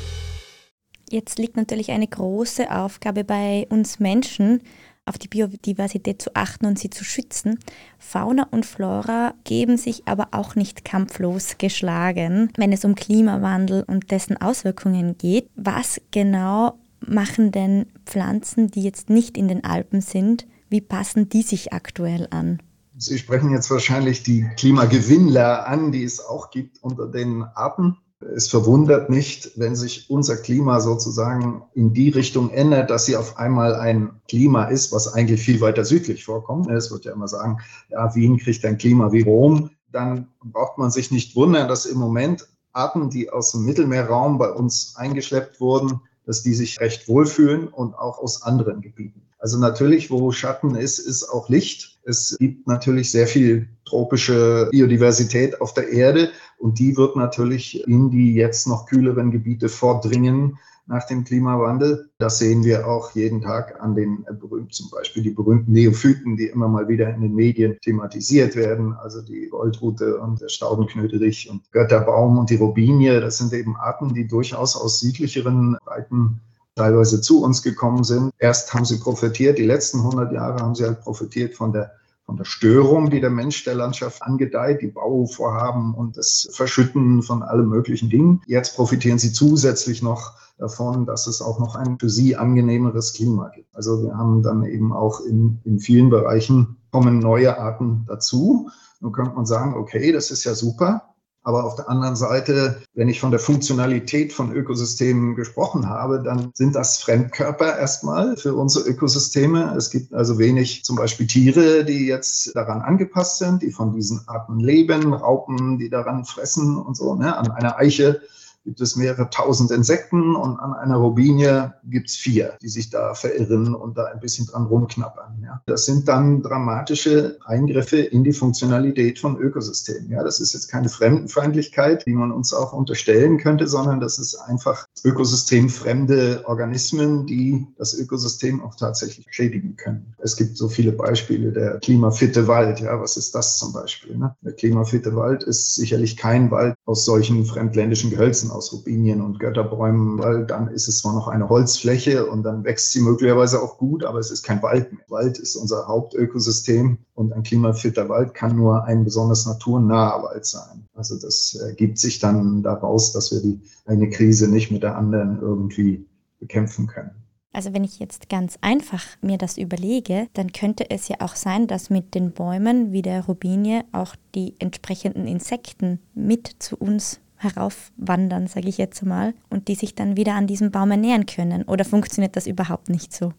Jetzt 1.09 1.39
liegt 1.39 1.55
natürlich 1.55 1.91
eine 1.91 2.07
große 2.07 2.69
Aufgabe 2.69 3.23
bei 3.23 3.65
uns 3.69 3.99
Menschen, 3.99 4.61
auf 5.07 5.17
die 5.17 5.29
Biodiversität 5.29 6.21
zu 6.21 6.35
achten 6.35 6.65
und 6.65 6.77
sie 6.77 6.89
zu 6.89 7.03
schützen. 7.03 7.59
Fauna 7.97 8.47
und 8.51 8.65
Flora 8.65 9.33
geben 9.45 9.77
sich 9.77 10.05
aber 10.05 10.29
auch 10.31 10.55
nicht 10.55 10.83
kampflos 10.83 11.57
geschlagen, 11.57 12.51
wenn 12.57 12.73
es 12.73 12.83
um 12.83 12.95
Klimawandel 12.95 13.83
und 13.87 14.11
dessen 14.11 14.35
Auswirkungen 14.35 15.17
geht. 15.17 15.49
Was 15.55 16.01
genau 16.11 16.77
machen 17.05 17.51
denn 17.51 17.87
Pflanzen, 18.05 18.69
die 18.71 18.83
jetzt 18.83 19.09
nicht 19.09 19.37
in 19.37 19.47
den 19.47 19.63
Alpen 19.63 20.01
sind? 20.01 20.47
Wie 20.69 20.81
passen 20.81 21.29
die 21.29 21.41
sich 21.41 21.73
aktuell 21.73 22.27
an? 22.31 22.61
Sie 22.97 23.17
sprechen 23.19 23.51
jetzt 23.51 23.69
wahrscheinlich 23.69 24.23
die 24.23 24.47
Klimagewinnler 24.57 25.67
an, 25.67 25.91
die 25.91 26.03
es 26.03 26.19
auch 26.19 26.49
gibt 26.49 26.83
unter 26.83 27.07
den 27.07 27.43
Arten. 27.43 27.97
Es 28.35 28.47
verwundert 28.47 29.11
nicht, 29.11 29.51
wenn 29.59 29.75
sich 29.75 30.09
unser 30.09 30.37
Klima 30.37 30.79
sozusagen 30.79 31.61
in 31.75 31.93
die 31.93 32.09
Richtung 32.09 32.49
ändert, 32.49 32.89
dass 32.89 33.05
sie 33.05 33.15
auf 33.15 33.37
einmal 33.37 33.75
ein 33.75 34.09
Klima 34.27 34.65
ist, 34.65 34.91
was 34.91 35.13
eigentlich 35.13 35.41
viel 35.41 35.61
weiter 35.61 35.85
südlich 35.85 36.25
vorkommt. 36.25 36.67
Es 36.71 36.89
wird 36.89 37.05
ja 37.05 37.13
immer 37.13 37.27
sagen, 37.27 37.59
ja, 37.89 38.15
Wien 38.15 38.37
kriegt 38.37 38.65
ein 38.65 38.79
Klima 38.79 39.11
wie 39.11 39.21
Rom. 39.21 39.69
Dann 39.91 40.27
braucht 40.43 40.79
man 40.79 40.89
sich 40.89 41.11
nicht 41.11 41.35
wundern, 41.35 41.67
dass 41.67 41.85
im 41.85 41.99
Moment 41.99 42.47
Arten, 42.73 43.11
die 43.11 43.29
aus 43.29 43.51
dem 43.51 43.65
Mittelmeerraum 43.65 44.39
bei 44.39 44.49
uns 44.49 44.95
eingeschleppt 44.95 45.59
wurden, 45.59 46.01
dass 46.27 46.43
die 46.43 46.53
sich 46.53 46.79
recht 46.79 47.07
wohlfühlen 47.07 47.69
und 47.69 47.95
auch 47.95 48.19
aus 48.19 48.43
anderen 48.43 48.81
Gebieten. 48.81 49.23
Also 49.39 49.57
natürlich, 49.57 50.11
wo 50.11 50.31
Schatten 50.31 50.75
ist, 50.75 50.99
ist 50.99 51.23
auch 51.29 51.47
Licht. 51.49 51.99
Es 52.03 52.35
gibt 52.37 52.67
natürlich 52.67 53.11
sehr 53.11 53.27
viel 53.27 53.69
tropische 53.85 54.67
Biodiversität 54.71 55.61
auf 55.61 55.73
der 55.73 55.89
Erde 55.89 56.29
und 56.59 56.79
die 56.79 56.97
wird 56.97 57.15
natürlich 57.15 57.87
in 57.87 58.11
die 58.11 58.33
jetzt 58.33 58.67
noch 58.67 58.87
kühleren 58.87 59.31
Gebiete 59.31 59.69
vordringen 59.69 60.59
nach 60.87 61.05
dem 61.05 61.23
Klimawandel. 61.23 62.09
Das 62.17 62.39
sehen 62.39 62.63
wir 62.63 62.87
auch 62.87 63.11
jeden 63.11 63.41
Tag 63.41 63.81
an 63.81 63.95
den 63.95 64.25
berühmten, 64.39 64.71
zum 64.71 64.89
Beispiel 64.89 65.23
die 65.23 65.31
berühmten 65.31 65.71
Neophyten, 65.71 66.37
die 66.37 66.47
immer 66.47 66.67
mal 66.67 66.87
wieder 66.87 67.13
in 67.13 67.21
den 67.21 67.35
Medien 67.35 67.77
thematisiert 67.81 68.55
werden. 68.55 68.93
Also 68.93 69.21
die 69.21 69.47
Goldrute 69.47 70.17
und 70.19 70.41
der 70.41 70.49
Staudenknöterich 70.49 71.49
und 71.49 71.69
Götterbaum 71.71 72.37
und 72.37 72.49
die 72.49 72.55
Robinie. 72.55 73.19
Das 73.19 73.37
sind 73.37 73.53
eben 73.53 73.75
Arten, 73.75 74.13
die 74.13 74.27
durchaus 74.27 74.75
aus 74.75 74.99
südlicheren 74.99 75.77
Breiten 75.85 76.39
teilweise 76.75 77.21
zu 77.21 77.43
uns 77.43 77.61
gekommen 77.61 78.03
sind. 78.03 78.31
Erst 78.39 78.73
haben 78.73 78.85
sie 78.85 78.97
profitiert, 78.97 79.57
die 79.57 79.65
letzten 79.65 79.99
100 79.99 80.31
Jahre 80.31 80.59
haben 80.59 80.75
sie 80.75 80.85
halt 80.85 81.01
profitiert 81.01 81.55
von 81.55 81.73
der 81.73 81.91
von 82.27 82.35
der 82.35 82.43
Störung, 82.43 83.09
die 83.09 83.21
der 83.21 83.29
Mensch 83.29 83.63
der 83.63 83.73
Landschaft 83.73 84.21
angedeiht, 84.21 84.81
die 84.81 84.87
Bauvorhaben 84.87 85.95
und 85.95 86.17
das 86.17 86.49
Verschütten 86.51 87.23
von 87.23 87.41
allen 87.41 87.69
möglichen 87.69 88.09
Dingen. 88.09 88.41
Jetzt 88.47 88.75
profitieren 88.75 89.17
sie 89.17 89.31
zusätzlich 89.31 90.03
noch 90.03 90.33
davon, 90.57 91.05
dass 91.05 91.25
es 91.27 91.41
auch 91.41 91.57
noch 91.57 91.75
ein 91.75 91.97
für 91.97 92.09
sie 92.09 92.35
angenehmeres 92.35 93.13
Klima 93.13 93.47
gibt. 93.55 93.73
Also 93.73 94.03
wir 94.03 94.17
haben 94.17 94.43
dann 94.43 94.65
eben 94.65 94.91
auch 94.91 95.21
in, 95.21 95.61
in 95.63 95.79
vielen 95.79 96.09
Bereichen 96.09 96.75
kommen 96.91 97.19
neue 97.19 97.57
Arten 97.57 98.03
dazu. 98.07 98.69
Nun 98.99 99.13
könnte 99.13 99.33
man 99.33 99.45
sagen, 99.45 99.75
okay, 99.75 100.11
das 100.11 100.29
ist 100.29 100.43
ja 100.43 100.53
super. 100.53 101.13
Aber 101.47 101.63
auf 101.63 101.75
der 101.75 101.87
anderen 101.87 102.17
Seite, 102.17 102.81
wenn 102.93 103.07
ich 103.07 103.21
von 103.21 103.31
der 103.31 103.39
Funktionalität 103.39 104.33
von 104.33 104.51
Ökosystemen 104.51 105.33
gesprochen 105.33 105.87
habe, 105.87 106.21
dann 106.21 106.51
sind 106.53 106.75
das 106.75 106.97
Fremdkörper 106.97 107.77
erstmal 107.77 108.35
für 108.35 108.53
unsere 108.53 108.85
Ökosysteme. 108.89 109.73
Es 109.77 109.89
gibt 109.89 110.13
also 110.13 110.39
wenig 110.39 110.83
zum 110.83 110.97
Beispiel 110.97 111.25
Tiere, 111.25 111.85
die 111.85 112.05
jetzt 112.05 112.53
daran 112.53 112.81
angepasst 112.81 113.37
sind, 113.37 113.61
die 113.61 113.71
von 113.71 113.93
diesen 113.93 114.27
Arten 114.27 114.59
leben, 114.59 115.13
Raupen, 115.13 115.77
die 115.77 115.89
daran 115.89 116.25
fressen 116.25 116.75
und 116.75 116.97
so. 116.97 117.15
Ne? 117.15 117.37
An 117.37 117.49
einer 117.49 117.77
Eiche 117.77 118.19
gibt 118.67 118.81
es 118.81 118.97
mehrere 118.97 119.29
tausend 119.29 119.71
Insekten 119.71 120.35
und 120.35 120.59
an 120.59 120.73
einer 120.73 120.97
Robinie 120.97 121.75
gibt 121.85 122.09
es 122.09 122.17
vier, 122.17 122.57
die 122.61 122.67
sich 122.67 122.89
da 122.89 123.13
verirren 123.13 123.73
und 123.73 123.97
da 123.97 124.07
ein 124.07 124.19
bisschen 124.19 124.45
dran 124.45 124.65
rumknappern. 124.65 125.41
Ja. 125.41 125.61
Das 125.67 125.85
sind 125.85 126.09
dann 126.09 126.41
dramatische 126.41 127.39
Eingriffe 127.45 127.97
in 127.97 128.25
die 128.25 128.33
Funktionalität 128.33 129.19
von 129.19 129.37
Ökosystemen. 129.37 130.11
Ja. 130.11 130.21
Das 130.21 130.41
ist 130.41 130.51
jetzt 130.51 130.67
keine 130.67 130.89
Fremdenfeindlichkeit, 130.89 132.05
die 132.05 132.13
man 132.13 132.33
uns 132.33 132.53
auch 132.53 132.73
unterstellen 132.73 133.37
könnte, 133.37 133.67
sondern 133.67 134.01
das 134.01 134.19
ist 134.19 134.35
einfach 134.35 134.86
ökosystemfremde 135.03 136.43
Organismen, 136.45 137.25
die 137.25 137.67
das 137.77 137.93
Ökosystem 137.93 138.61
auch 138.63 138.75
tatsächlich 138.75 139.25
schädigen 139.29 139.75
können. 139.75 140.13
Es 140.17 140.35
gibt 140.35 140.57
so 140.57 140.69
viele 140.69 140.91
Beispiele. 140.91 141.51
Der 141.51 141.79
klimafitte 141.79 142.47
Wald, 142.47 142.79
ja, 142.79 142.99
was 142.99 143.17
ist 143.17 143.35
das 143.35 143.57
zum 143.57 143.73
Beispiel? 143.73 144.17
Ne? 144.17 144.35
Der 144.41 144.53
klimafitte 144.53 145.15
Wald 145.15 145.43
ist 145.43 145.75
sicherlich 145.75 146.17
kein 146.17 146.51
Wald 146.51 146.75
aus 146.85 147.05
solchen 147.05 147.45
fremdländischen 147.45 148.09
Gehölzen 148.09 148.51
aus 148.51 148.73
Rubinien 148.73 149.21
und 149.21 149.39
Götterbäumen, 149.39 150.19
weil 150.19 150.45
dann 150.45 150.69
ist 150.69 150.87
es 150.87 150.99
zwar 150.99 151.13
noch 151.13 151.27
eine 151.27 151.49
Holzfläche 151.49 152.25
und 152.25 152.43
dann 152.43 152.63
wächst 152.63 152.91
sie 152.91 153.01
möglicherweise 153.01 153.61
auch 153.61 153.77
gut, 153.77 154.03
aber 154.03 154.19
es 154.19 154.31
ist 154.31 154.43
kein 154.43 154.61
Wald 154.61 154.91
mehr. 154.91 155.03
Wald 155.09 155.39
ist 155.39 155.55
unser 155.55 155.87
Hauptökosystem 155.87 156.97
und 157.17 157.33
ein 157.33 157.41
klimafitter 157.41 158.07
Wald 158.09 158.35
kann 158.35 158.55
nur 158.55 158.83
ein 158.83 159.03
besonders 159.03 159.47
naturnaher 159.47 160.21
Wald 160.21 160.45
sein. 160.45 160.85
Also 160.93 161.19
das 161.19 161.55
ergibt 161.55 161.97
sich 161.97 162.19
dann 162.19 162.61
daraus, 162.61 163.11
dass 163.11 163.31
wir 163.31 163.41
die 163.41 163.59
eine 163.85 164.09
Krise 164.09 164.47
nicht 164.47 164.69
mit 164.69 164.83
der 164.83 164.95
anderen 164.95 165.41
irgendwie 165.41 166.05
bekämpfen 166.39 166.85
können. 166.85 167.09
Also 167.53 167.73
wenn 167.73 167.83
ich 167.83 167.97
jetzt 167.97 168.29
ganz 168.29 168.59
einfach 168.61 169.03
mir 169.21 169.39
das 169.39 169.57
überlege, 169.57 170.27
dann 170.33 170.51
könnte 170.51 170.91
es 170.91 171.07
ja 171.07 171.15
auch 171.19 171.35
sein, 171.35 171.65
dass 171.65 171.89
mit 171.89 172.13
den 172.13 172.33
Bäumen 172.33 172.91
wie 172.91 173.01
der 173.01 173.25
Robinie 173.25 173.83
auch 173.93 174.15
die 174.35 174.53
entsprechenden 174.59 175.25
Insekten 175.25 175.99
mit 176.13 176.47
zu 176.59 176.77
uns 176.77 177.19
heraufwandern, 177.37 178.45
sage 178.45 178.69
ich 178.69 178.77
jetzt 178.77 179.03
mal, 179.03 179.33
und 179.49 179.69
die 179.69 179.75
sich 179.75 179.95
dann 179.95 180.17
wieder 180.17 180.35
an 180.35 180.45
diesem 180.45 180.69
Baum 180.69 180.91
ernähren 180.91 181.25
können. 181.25 181.63
Oder 181.63 181.83
funktioniert 181.83 182.35
das 182.35 182.45
überhaupt 182.45 182.89
nicht 182.89 183.11
so? 183.11 183.33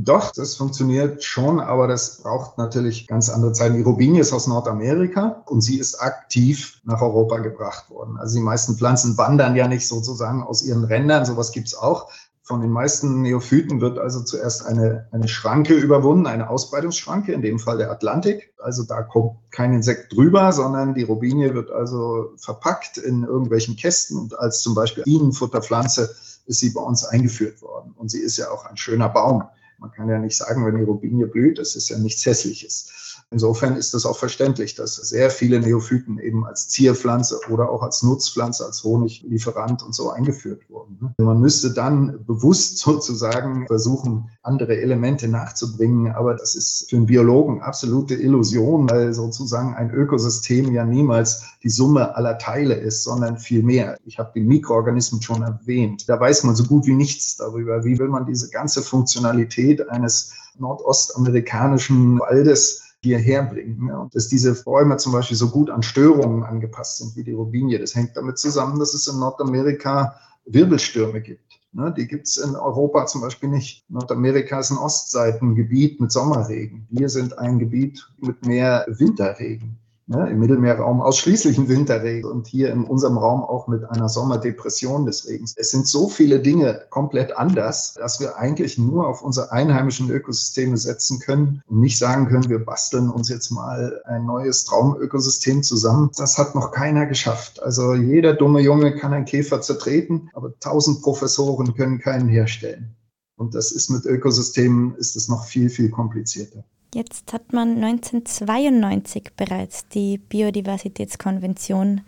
Doch, 0.00 0.30
das 0.30 0.54
funktioniert 0.54 1.24
schon, 1.24 1.58
aber 1.58 1.88
das 1.88 2.22
braucht 2.22 2.56
natürlich 2.56 3.08
ganz 3.08 3.28
andere 3.28 3.50
Zeiten. 3.50 3.74
Die 3.74 3.82
Robinie 3.82 4.20
ist 4.20 4.32
aus 4.32 4.46
Nordamerika 4.46 5.42
und 5.46 5.60
sie 5.60 5.76
ist 5.76 5.96
aktiv 5.96 6.80
nach 6.84 7.02
Europa 7.02 7.38
gebracht 7.38 7.90
worden. 7.90 8.16
Also 8.16 8.36
die 8.36 8.44
meisten 8.44 8.76
Pflanzen 8.76 9.18
wandern 9.18 9.56
ja 9.56 9.66
nicht 9.66 9.88
sozusagen 9.88 10.44
aus 10.44 10.62
ihren 10.62 10.84
Rändern, 10.84 11.24
sowas 11.24 11.50
gibt 11.50 11.66
es 11.66 11.74
auch. 11.76 12.12
Von 12.44 12.60
den 12.60 12.70
meisten 12.70 13.22
Neophyten 13.22 13.80
wird 13.80 13.98
also 13.98 14.22
zuerst 14.22 14.64
eine, 14.64 15.08
eine 15.10 15.26
Schranke 15.26 15.74
überwunden, 15.74 16.28
eine 16.28 16.48
Ausbreitungsschranke, 16.48 17.32
in 17.32 17.42
dem 17.42 17.58
Fall 17.58 17.78
der 17.78 17.90
Atlantik. 17.90 18.54
Also 18.62 18.84
da 18.84 19.02
kommt 19.02 19.50
kein 19.50 19.74
Insekt 19.74 20.12
drüber, 20.12 20.52
sondern 20.52 20.94
die 20.94 21.02
Robinie 21.02 21.54
wird 21.54 21.72
also 21.72 22.34
verpackt 22.36 22.98
in 22.98 23.24
irgendwelchen 23.24 23.74
Kästen 23.74 24.16
und 24.16 24.38
als 24.38 24.62
zum 24.62 24.76
Beispiel 24.76 25.02
Bienenfutterpflanze 25.02 26.14
ist 26.46 26.60
sie 26.60 26.70
bei 26.70 26.82
uns 26.82 27.04
eingeführt 27.04 27.60
worden. 27.62 27.94
Und 27.96 28.12
sie 28.12 28.20
ist 28.20 28.36
ja 28.36 28.52
auch 28.52 28.64
ein 28.64 28.76
schöner 28.76 29.08
Baum. 29.08 29.42
Man 29.78 29.92
kann 29.92 30.08
ja 30.08 30.18
nicht 30.18 30.36
sagen, 30.36 30.66
wenn 30.66 30.76
die 30.76 30.84
Robinie 30.84 31.26
blüht, 31.26 31.58
das 31.58 31.76
ist 31.76 31.88
ja 31.88 31.98
nichts 31.98 32.26
Hässliches. 32.26 33.07
Insofern 33.30 33.76
ist 33.76 33.92
es 33.94 34.06
auch 34.06 34.18
verständlich, 34.18 34.74
dass 34.74 34.96
sehr 34.96 35.30
viele 35.30 35.60
Neophyten 35.60 36.18
eben 36.18 36.46
als 36.46 36.68
Zierpflanze 36.68 37.38
oder 37.50 37.70
auch 37.70 37.82
als 37.82 38.02
Nutzpflanze, 38.02 38.64
als 38.64 38.82
Honiglieferant 38.82 39.82
und 39.82 39.94
so 39.94 40.10
eingeführt 40.10 40.62
wurden. 40.70 41.14
Man 41.18 41.40
müsste 41.40 41.74
dann 41.74 42.24
bewusst 42.24 42.78
sozusagen 42.78 43.66
versuchen, 43.66 44.30
andere 44.42 44.80
Elemente 44.80 45.28
nachzubringen, 45.28 46.12
aber 46.12 46.34
das 46.34 46.54
ist 46.54 46.88
für 46.88 46.96
einen 46.96 47.06
Biologen 47.06 47.60
absolute 47.60 48.14
Illusion, 48.14 48.88
weil 48.88 49.12
sozusagen 49.12 49.74
ein 49.74 49.90
Ökosystem 49.90 50.72
ja 50.72 50.84
niemals 50.84 51.42
die 51.62 51.68
Summe 51.68 52.16
aller 52.16 52.38
Teile 52.38 52.74
ist, 52.74 53.04
sondern 53.04 53.36
viel 53.36 53.62
mehr. 53.62 53.98
Ich 54.06 54.18
habe 54.18 54.30
die 54.34 54.40
Mikroorganismen 54.40 55.20
schon 55.20 55.42
erwähnt. 55.42 56.08
Da 56.08 56.18
weiß 56.18 56.44
man 56.44 56.56
so 56.56 56.64
gut 56.64 56.86
wie 56.86 56.94
nichts 56.94 57.36
darüber. 57.36 57.84
Wie 57.84 57.98
will 57.98 58.08
man 58.08 58.24
diese 58.24 58.48
ganze 58.48 58.80
Funktionalität 58.80 59.86
eines 59.90 60.32
nordostamerikanischen 60.58 62.18
Waldes 62.20 62.87
hierher 63.02 63.44
bringen. 63.44 63.90
Und 63.90 64.14
dass 64.14 64.28
diese 64.28 64.62
Bäume 64.64 64.96
zum 64.96 65.12
Beispiel 65.12 65.36
so 65.36 65.50
gut 65.50 65.70
an 65.70 65.82
Störungen 65.82 66.42
angepasst 66.42 66.98
sind 66.98 67.16
wie 67.16 67.24
die 67.24 67.32
Robinie, 67.32 67.78
das 67.78 67.94
hängt 67.94 68.16
damit 68.16 68.38
zusammen, 68.38 68.78
dass 68.78 68.94
es 68.94 69.06
in 69.06 69.18
Nordamerika 69.18 70.18
Wirbelstürme 70.46 71.20
gibt. 71.20 71.60
Die 71.96 72.08
gibt 72.08 72.26
es 72.26 72.38
in 72.38 72.56
Europa 72.56 73.06
zum 73.06 73.20
Beispiel 73.20 73.50
nicht. 73.50 73.84
Nordamerika 73.90 74.58
ist 74.58 74.70
ein 74.70 74.78
Ostseitengebiet 74.78 76.00
mit 76.00 76.10
Sommerregen. 76.10 76.86
Wir 76.90 77.08
sind 77.08 77.38
ein 77.38 77.58
Gebiet 77.58 78.10
mit 78.18 78.44
mehr 78.46 78.86
Winterregen 78.88 79.78
ne, 80.08 80.30
im 80.30 80.38
Mittelmeerraum 80.40 81.00
ausschließlich 81.00 81.58
ein 81.58 81.68
Winterregen 81.68 82.30
und 82.30 82.46
hier 82.46 82.72
in 82.72 82.84
unserem 82.84 83.18
Raum 83.18 83.42
auch 83.42 83.68
mit 83.68 83.84
einer 83.84 84.08
Sommerdepression 84.08 85.06
des 85.06 85.28
Regens. 85.28 85.54
Es 85.56 85.70
sind 85.70 85.86
so 85.86 86.08
viele 86.08 86.40
Dinge 86.40 86.82
komplett 86.90 87.36
anders, 87.36 87.94
dass 87.94 88.18
wir 88.18 88.36
eigentlich 88.36 88.78
nur 88.78 89.06
auf 89.06 89.22
unsere 89.22 89.52
einheimischen 89.52 90.10
Ökosysteme 90.10 90.76
setzen 90.76 91.20
können 91.20 91.62
und 91.66 91.80
nicht 91.80 91.98
sagen 91.98 92.26
können, 92.26 92.48
wir 92.48 92.64
basteln 92.64 93.10
uns 93.10 93.28
jetzt 93.28 93.50
mal 93.50 94.02
ein 94.06 94.26
neues 94.26 94.64
Traumökosystem 94.64 95.62
zusammen. 95.62 96.10
Das 96.16 96.38
hat 96.38 96.54
noch 96.54 96.72
keiner 96.72 97.06
geschafft. 97.06 97.62
Also 97.62 97.94
jeder 97.94 98.34
dumme 98.34 98.60
Junge 98.60 98.96
kann 98.96 99.12
einen 99.12 99.26
Käfer 99.26 99.60
zertreten, 99.60 100.30
aber 100.32 100.58
tausend 100.58 101.02
Professoren 101.02 101.74
können 101.74 101.98
keinen 101.98 102.28
herstellen. 102.28 102.96
Und 103.36 103.54
das 103.54 103.70
ist 103.70 103.90
mit 103.90 104.04
Ökosystemen 104.04 104.96
ist 104.96 105.14
es 105.14 105.28
noch 105.28 105.44
viel, 105.44 105.70
viel 105.70 105.90
komplizierter. 105.90 106.64
Jetzt 106.94 107.32
hat 107.32 107.52
man 107.52 107.82
1992 107.82 109.32
bereits 109.36 109.88
die 109.88 110.18
Biodiversitätskonvention 110.18 112.00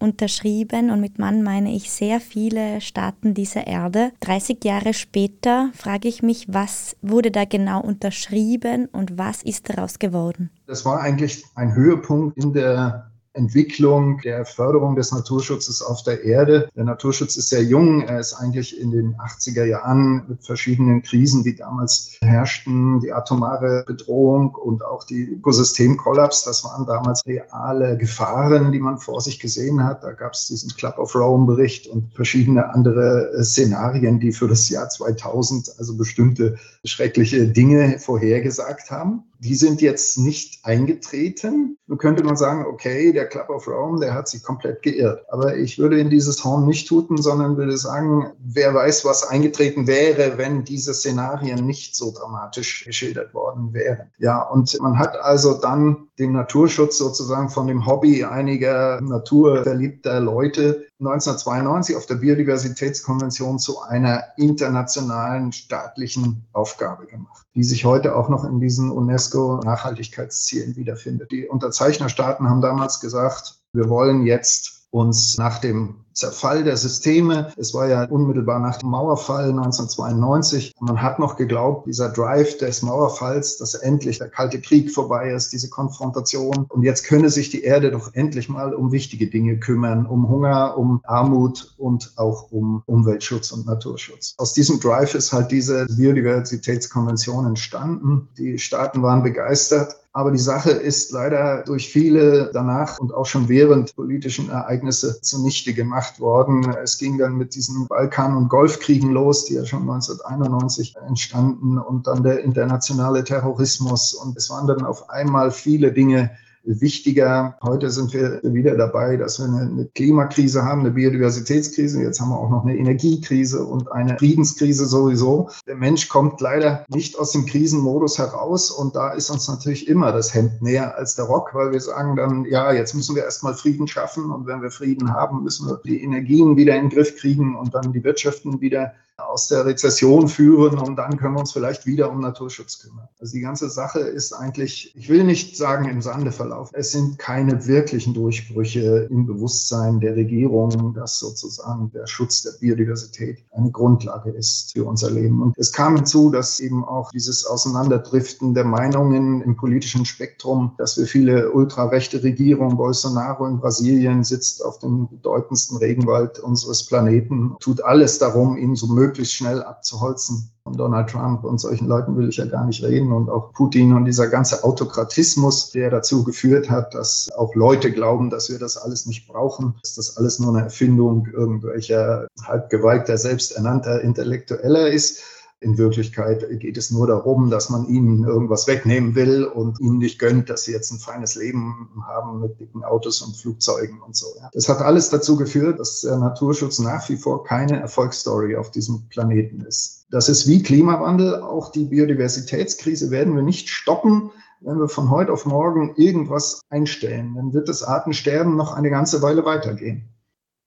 unterschrieben 0.00 0.90
und 0.90 1.00
mit 1.00 1.18
Mann 1.18 1.42
meine 1.42 1.72
ich 1.72 1.90
sehr 1.90 2.20
viele 2.20 2.80
Staaten 2.80 3.32
dieser 3.32 3.66
Erde. 3.66 4.12
30 4.20 4.64
Jahre 4.64 4.92
später 4.92 5.70
frage 5.74 6.08
ich 6.08 6.22
mich, 6.22 6.46
was 6.48 6.96
wurde 7.00 7.30
da 7.30 7.44
genau 7.44 7.80
unterschrieben 7.80 8.86
und 8.86 9.18
was 9.18 9.42
ist 9.42 9.70
daraus 9.70 9.98
geworden? 9.98 10.50
Das 10.66 10.84
war 10.84 11.00
eigentlich 11.00 11.44
ein 11.54 11.74
Höhepunkt 11.74 12.36
in 12.36 12.52
der 12.52 13.10
Entwicklung 13.34 14.20
der 14.22 14.46
Förderung 14.46 14.96
des 14.96 15.12
Naturschutzes 15.12 15.82
auf 15.82 16.02
der 16.02 16.22
Erde. 16.24 16.68
Der 16.76 16.84
Naturschutz 16.84 17.36
ist 17.36 17.48
sehr 17.48 17.62
jung. 17.62 18.02
Er 18.02 18.20
ist 18.20 18.34
eigentlich 18.34 18.80
in 18.80 18.92
den 18.92 19.16
80er 19.16 19.64
Jahren 19.64 20.24
mit 20.28 20.44
verschiedenen 20.44 21.02
Krisen, 21.02 21.42
die 21.42 21.56
damals 21.56 22.16
herrschten, 22.22 23.00
die 23.00 23.12
atomare 23.12 23.84
Bedrohung 23.86 24.54
und 24.54 24.84
auch 24.84 25.04
die 25.04 25.24
Ökosystemkollaps, 25.24 26.44
das 26.44 26.64
waren 26.64 26.86
damals 26.86 27.26
reale 27.26 27.98
Gefahren, 27.98 28.72
die 28.72 28.78
man 28.78 28.98
vor 28.98 29.20
sich 29.20 29.40
gesehen 29.40 29.82
hat. 29.84 30.04
Da 30.04 30.12
gab 30.12 30.34
es 30.34 30.46
diesen 30.46 30.70
Club 30.70 30.98
of 30.98 31.14
Rome 31.14 31.46
Bericht 31.46 31.88
und 31.88 32.14
verschiedene 32.14 32.72
andere 32.72 33.32
Szenarien, 33.42 34.20
die 34.20 34.32
für 34.32 34.48
das 34.48 34.68
Jahr 34.68 34.88
2000 34.88 35.74
also 35.78 35.96
bestimmte 35.96 36.56
schreckliche 36.84 37.48
Dinge 37.48 37.98
vorhergesagt 37.98 38.90
haben. 38.90 39.24
Die 39.44 39.54
sind 39.56 39.82
jetzt 39.82 40.16
nicht 40.16 40.64
eingetreten. 40.64 41.76
Nun 41.86 41.98
könnte 41.98 42.24
man 42.24 42.34
sagen, 42.34 42.64
okay, 42.64 43.12
der 43.12 43.28
Club 43.28 43.50
of 43.50 43.68
Rome, 43.68 44.00
der 44.00 44.14
hat 44.14 44.26
sich 44.26 44.42
komplett 44.42 44.80
geirrt. 44.80 45.22
Aber 45.28 45.54
ich 45.54 45.78
würde 45.78 46.00
in 46.00 46.08
dieses 46.08 46.42
Horn 46.42 46.64
nicht 46.66 46.88
tuten, 46.88 47.18
sondern 47.20 47.58
würde 47.58 47.76
sagen, 47.76 48.32
wer 48.42 48.72
weiß, 48.72 49.04
was 49.04 49.28
eingetreten 49.28 49.86
wäre, 49.86 50.38
wenn 50.38 50.64
diese 50.64 50.94
Szenarien 50.94 51.66
nicht 51.66 51.94
so 51.94 52.10
dramatisch 52.10 52.86
geschildert 52.86 53.34
worden 53.34 53.74
wären. 53.74 54.10
Ja, 54.16 54.40
und 54.40 54.80
man 54.80 54.98
hat 54.98 55.20
also 55.20 55.60
dann 55.60 56.08
den 56.18 56.32
Naturschutz 56.32 56.96
sozusagen 56.96 57.50
von 57.50 57.66
dem 57.66 57.84
Hobby 57.84 58.24
einiger 58.24 59.02
naturverliebter 59.02 60.20
Leute 60.20 60.86
1992 61.06 61.96
auf 61.96 62.06
der 62.06 62.16
Biodiversitätskonvention 62.16 63.58
zu 63.58 63.82
einer 63.82 64.24
internationalen 64.36 65.52
staatlichen 65.52 66.44
Aufgabe 66.52 67.06
gemacht, 67.06 67.46
die 67.54 67.64
sich 67.64 67.84
heute 67.84 68.16
auch 68.16 68.28
noch 68.28 68.44
in 68.44 68.60
diesen 68.60 68.90
UNESCO-Nachhaltigkeitszielen 68.90 70.76
wiederfindet. 70.76 71.30
Die 71.30 71.46
Unterzeichnerstaaten 71.46 72.48
haben 72.48 72.60
damals 72.60 73.00
gesagt, 73.00 73.60
wir 73.72 73.88
wollen 73.88 74.24
jetzt 74.24 74.86
uns 74.90 75.38
nach 75.38 75.58
dem 75.58 76.03
Zerfall 76.14 76.64
der 76.64 76.76
Systeme. 76.76 77.52
Es 77.56 77.74
war 77.74 77.88
ja 77.88 78.04
unmittelbar 78.04 78.58
nach 78.60 78.78
dem 78.78 78.90
Mauerfall 78.90 79.50
1992. 79.50 80.74
Man 80.80 81.02
hat 81.02 81.18
noch 81.18 81.36
geglaubt, 81.36 81.86
dieser 81.86 82.08
Drive 82.08 82.58
des 82.58 82.82
Mauerfalls, 82.82 83.58
dass 83.58 83.74
endlich 83.74 84.18
der 84.18 84.28
Kalte 84.28 84.60
Krieg 84.60 84.90
vorbei 84.90 85.30
ist, 85.30 85.52
diese 85.52 85.68
Konfrontation. 85.68 86.66
Und 86.68 86.82
jetzt 86.82 87.04
könne 87.04 87.30
sich 87.30 87.50
die 87.50 87.62
Erde 87.62 87.90
doch 87.90 88.14
endlich 88.14 88.48
mal 88.48 88.74
um 88.74 88.92
wichtige 88.92 89.28
Dinge 89.28 89.58
kümmern, 89.58 90.06
um 90.06 90.28
Hunger, 90.28 90.78
um 90.78 91.00
Armut 91.04 91.74
und 91.76 92.12
auch 92.16 92.50
um 92.50 92.82
Umweltschutz 92.86 93.52
und 93.52 93.66
Naturschutz. 93.66 94.34
Aus 94.38 94.54
diesem 94.54 94.80
Drive 94.80 95.14
ist 95.14 95.32
halt 95.32 95.50
diese 95.50 95.86
Biodiversitätskonvention 95.86 97.46
entstanden. 97.46 98.28
Die 98.38 98.58
Staaten 98.58 99.02
waren 99.02 99.22
begeistert. 99.22 99.96
Aber 100.16 100.30
die 100.30 100.38
Sache 100.38 100.70
ist 100.70 101.10
leider 101.10 101.64
durch 101.64 101.88
viele 101.88 102.48
danach 102.52 103.00
und 103.00 103.12
auch 103.12 103.26
schon 103.26 103.48
während 103.48 103.96
politischen 103.96 104.48
Ereignisse 104.48 105.20
zunichte 105.20 105.74
gemacht 105.74 106.20
worden. 106.20 106.72
Es 106.84 106.98
ging 106.98 107.18
dann 107.18 107.36
mit 107.36 107.56
diesen 107.56 107.88
Balkan- 107.88 108.36
und 108.36 108.48
Golfkriegen 108.48 109.10
los, 109.10 109.46
die 109.46 109.54
ja 109.54 109.64
schon 109.64 109.80
1991 109.80 110.94
entstanden 111.08 111.78
und 111.78 112.06
dann 112.06 112.22
der 112.22 112.44
internationale 112.44 113.24
Terrorismus. 113.24 114.14
Und 114.14 114.36
es 114.36 114.48
waren 114.50 114.68
dann 114.68 114.84
auf 114.84 115.10
einmal 115.10 115.50
viele 115.50 115.92
Dinge, 115.92 116.30
wichtiger. 116.64 117.56
Heute 117.62 117.90
sind 117.90 118.12
wir 118.12 118.40
wieder 118.42 118.76
dabei, 118.76 119.16
dass 119.16 119.38
wir 119.38 119.46
eine 119.46 119.86
Klimakrise 119.94 120.64
haben, 120.64 120.80
eine 120.80 120.90
Biodiversitätskrise. 120.90 122.02
Jetzt 122.02 122.20
haben 122.20 122.30
wir 122.30 122.38
auch 122.38 122.50
noch 122.50 122.64
eine 122.64 122.76
Energiekrise 122.76 123.64
und 123.64 123.90
eine 123.92 124.18
Friedenskrise 124.18 124.86
sowieso. 124.86 125.50
Der 125.66 125.76
Mensch 125.76 126.08
kommt 126.08 126.40
leider 126.40 126.84
nicht 126.88 127.18
aus 127.18 127.32
dem 127.32 127.46
Krisenmodus 127.46 128.18
heraus 128.18 128.70
und 128.70 128.96
da 128.96 129.12
ist 129.12 129.30
uns 129.30 129.48
natürlich 129.48 129.88
immer 129.88 130.12
das 130.12 130.34
Hemd 130.34 130.62
näher 130.62 130.96
als 130.96 131.14
der 131.14 131.26
Rock, 131.26 131.50
weil 131.54 131.72
wir 131.72 131.80
sagen 131.80 132.16
dann, 132.16 132.44
ja, 132.44 132.72
jetzt 132.72 132.94
müssen 132.94 133.14
wir 133.14 133.24
erstmal 133.24 133.54
Frieden 133.54 133.86
schaffen 133.86 134.30
und 134.30 134.46
wenn 134.46 134.62
wir 134.62 134.70
Frieden 134.70 135.12
haben, 135.12 135.42
müssen 135.42 135.68
wir 135.68 135.80
die 135.84 136.02
Energien 136.02 136.56
wieder 136.56 136.74
in 136.76 136.88
den 136.88 136.90
Griff 136.90 137.16
kriegen 137.16 137.56
und 137.56 137.74
dann 137.74 137.92
die 137.92 138.04
Wirtschaften 138.04 138.60
wieder 138.60 138.92
aus 139.16 139.46
der 139.46 139.64
Rezession 139.64 140.28
führen 140.28 140.78
und 140.78 140.96
dann 140.96 141.16
können 141.16 141.34
wir 141.34 141.40
uns 141.40 141.52
vielleicht 141.52 141.86
wieder 141.86 142.10
um 142.10 142.20
Naturschutz 142.20 142.80
kümmern. 142.80 143.08
Also 143.20 143.32
die 143.32 143.40
ganze 143.40 143.70
Sache 143.70 144.00
ist 144.00 144.32
eigentlich, 144.32 144.92
ich 144.96 145.08
will 145.08 145.22
nicht 145.22 145.56
sagen 145.56 145.88
im 145.88 146.02
Sande 146.02 146.32
verlaufen. 146.32 146.74
Es 146.76 146.90
sind 146.90 147.18
keine 147.18 147.66
wirklichen 147.66 148.12
Durchbrüche 148.12 149.06
im 149.10 149.26
Bewusstsein 149.26 150.00
der 150.00 150.16
Regierung, 150.16 150.94
dass 150.94 151.20
sozusagen 151.20 151.92
der 151.92 152.08
Schutz 152.08 152.42
der 152.42 152.52
Biodiversität 152.58 153.44
eine 153.52 153.70
Grundlage 153.70 154.30
ist 154.30 154.72
für 154.72 154.84
unser 154.84 155.12
Leben. 155.12 155.42
Und 155.42 155.54
es 155.58 155.72
kam 155.72 155.94
hinzu, 155.94 156.30
dass 156.30 156.58
eben 156.58 156.84
auch 156.84 157.12
dieses 157.12 157.46
Auseinanderdriften 157.46 158.52
der 158.52 158.64
Meinungen 158.64 159.42
im 159.42 159.56
politischen 159.56 160.04
Spektrum, 160.04 160.72
dass 160.76 160.98
wir 160.98 161.06
viele 161.06 161.52
ultrarechte 161.52 162.22
Regierungen, 162.24 162.76
Bolsonaro 162.76 163.46
in 163.46 163.60
Brasilien 163.60 164.24
sitzt 164.24 164.64
auf 164.64 164.80
dem 164.80 165.08
bedeutendsten 165.08 165.76
Regenwald 165.78 166.40
unseres 166.40 166.84
Planeten, 166.86 167.54
tut 167.60 167.84
alles 167.84 168.18
darum, 168.18 168.56
ihn 168.56 168.74
so 168.74 168.88
möglich 168.88 169.03
möglichst 169.04 169.34
schnell 169.34 169.62
abzuholzen. 169.62 170.50
Von 170.64 170.76
Donald 170.76 171.10
Trump 171.10 171.44
und 171.44 171.58
solchen 171.58 171.86
Leuten 171.86 172.16
will 172.16 172.28
ich 172.28 172.38
ja 172.38 172.46
gar 172.46 172.64
nicht 172.64 172.82
reden. 172.82 173.12
Und 173.12 173.28
auch 173.28 173.52
Putin 173.52 173.92
und 173.92 174.06
dieser 174.06 174.28
ganze 174.28 174.64
Autokratismus, 174.64 175.70
der 175.72 175.90
dazu 175.90 176.24
geführt 176.24 176.70
hat, 176.70 176.94
dass 176.94 177.30
auch 177.36 177.54
Leute 177.54 177.92
glauben, 177.92 178.30
dass 178.30 178.48
wir 178.48 178.58
das 178.58 178.78
alles 178.78 179.04
nicht 179.04 179.28
brauchen, 179.28 179.74
dass 179.82 179.94
das 179.94 180.16
alles 180.16 180.38
nur 180.38 180.54
eine 180.54 180.64
Erfindung 180.64 181.26
irgendwelcher 181.26 182.26
halbgeweigter, 182.42 183.18
selbsternannter 183.18 184.00
Intellektueller 184.00 184.88
ist 184.88 185.22
in 185.64 185.78
Wirklichkeit 185.78 186.46
geht 186.60 186.76
es 186.76 186.90
nur 186.90 187.06
darum, 187.06 187.50
dass 187.50 187.70
man 187.70 187.86
ihnen 187.86 188.24
irgendwas 188.24 188.66
wegnehmen 188.66 189.14
will 189.14 189.44
und 189.44 189.80
ihnen 189.80 189.98
nicht 189.98 190.18
gönnt, 190.18 190.50
dass 190.50 190.64
sie 190.64 190.72
jetzt 190.72 190.92
ein 190.92 190.98
feines 190.98 191.34
Leben 191.34 191.90
haben 192.06 192.40
mit 192.40 192.60
dicken 192.60 192.84
Autos 192.84 193.22
und 193.22 193.36
Flugzeugen 193.36 194.00
und 194.00 194.14
so. 194.14 194.26
Das 194.52 194.68
hat 194.68 194.80
alles 194.80 195.08
dazu 195.08 195.36
geführt, 195.36 195.80
dass 195.80 196.02
der 196.02 196.18
Naturschutz 196.18 196.78
nach 196.78 197.08
wie 197.08 197.16
vor 197.16 197.44
keine 197.44 197.80
Erfolgsstory 197.80 198.56
auf 198.56 198.70
diesem 198.70 199.08
Planeten 199.08 199.62
ist. 199.62 200.06
Das 200.10 200.28
ist 200.28 200.46
wie 200.46 200.62
Klimawandel. 200.62 201.40
Auch 201.40 201.72
die 201.72 201.86
Biodiversitätskrise 201.86 203.10
werden 203.10 203.34
wir 203.34 203.42
nicht 203.42 203.70
stoppen, 203.70 204.30
wenn 204.60 204.78
wir 204.78 204.88
von 204.88 205.10
heute 205.10 205.32
auf 205.32 205.46
morgen 205.46 205.94
irgendwas 205.96 206.60
einstellen. 206.68 207.34
Dann 207.34 207.52
wird 207.52 207.68
das 207.68 207.82
Artensterben 207.82 208.56
noch 208.56 208.74
eine 208.74 208.90
ganze 208.90 209.22
Weile 209.22 209.44
weitergehen. 209.44 210.10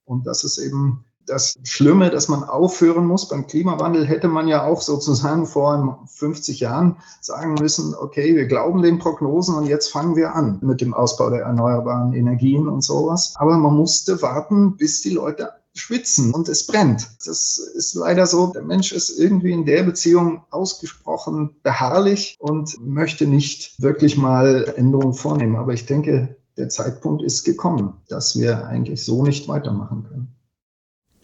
Und 0.05 0.25
das 0.25 0.43
ist 0.43 0.57
eben 0.57 1.05
Das 1.27 1.59
Schlimme, 1.63 2.09
dass 2.09 2.29
man 2.29 2.45
aufhören 2.45 3.05
muss 3.05 3.27
beim 3.27 3.47
Klimawandel, 3.47 4.07
hätte 4.07 4.29
man 4.29 4.47
ja 4.47 4.63
auch 4.63 4.81
sozusagen 4.81 5.45
vor 5.45 6.03
50 6.07 6.61
Jahren 6.61 6.97
sagen 7.21 7.55
müssen, 7.55 7.93
okay, 7.93 8.35
wir 8.35 8.47
glauben 8.47 8.81
den 8.81 8.97
Prognosen 8.97 9.55
und 9.55 9.65
jetzt 9.65 9.89
fangen 9.89 10.15
wir 10.15 10.33
an 10.33 10.59
mit 10.61 10.79
dem 10.79 10.93
Ausbau 10.93 11.29
der 11.29 11.41
erneuerbaren 11.41 12.13
Energien 12.13 12.67
und 12.69 12.81
sowas. 12.81 13.33
Aber 13.35 13.57
man 13.57 13.75
musste 13.75 14.21
warten, 14.21 14.77
bis 14.77 15.01
die 15.01 15.09
Leute 15.09 15.49
schwitzen 15.73 16.33
und 16.33 16.49
es 16.49 16.65
brennt. 16.65 17.07
Das 17.25 17.57
ist 17.57 17.93
leider 17.93 18.25
so. 18.25 18.47
Der 18.47 18.63
Mensch 18.63 18.91
ist 18.91 19.19
irgendwie 19.19 19.51
in 19.51 19.65
der 19.65 19.83
Beziehung 19.83 20.43
ausgesprochen 20.49 21.57
beharrlich 21.61 22.37
und 22.39 22.77
möchte 22.79 23.27
nicht 23.27 23.81
wirklich 23.81 24.17
mal 24.17 24.73
Änderungen 24.75 25.13
vornehmen. 25.13 25.55
Aber 25.55 25.73
ich 25.73 25.85
denke, 25.85 26.37
der 26.57 26.69
Zeitpunkt 26.69 27.21
ist 27.21 27.43
gekommen, 27.43 27.93
dass 28.07 28.39
wir 28.39 28.65
eigentlich 28.65 29.03
so 29.05 29.23
nicht 29.23 29.47
weitermachen 29.47 30.05
können. 30.09 30.36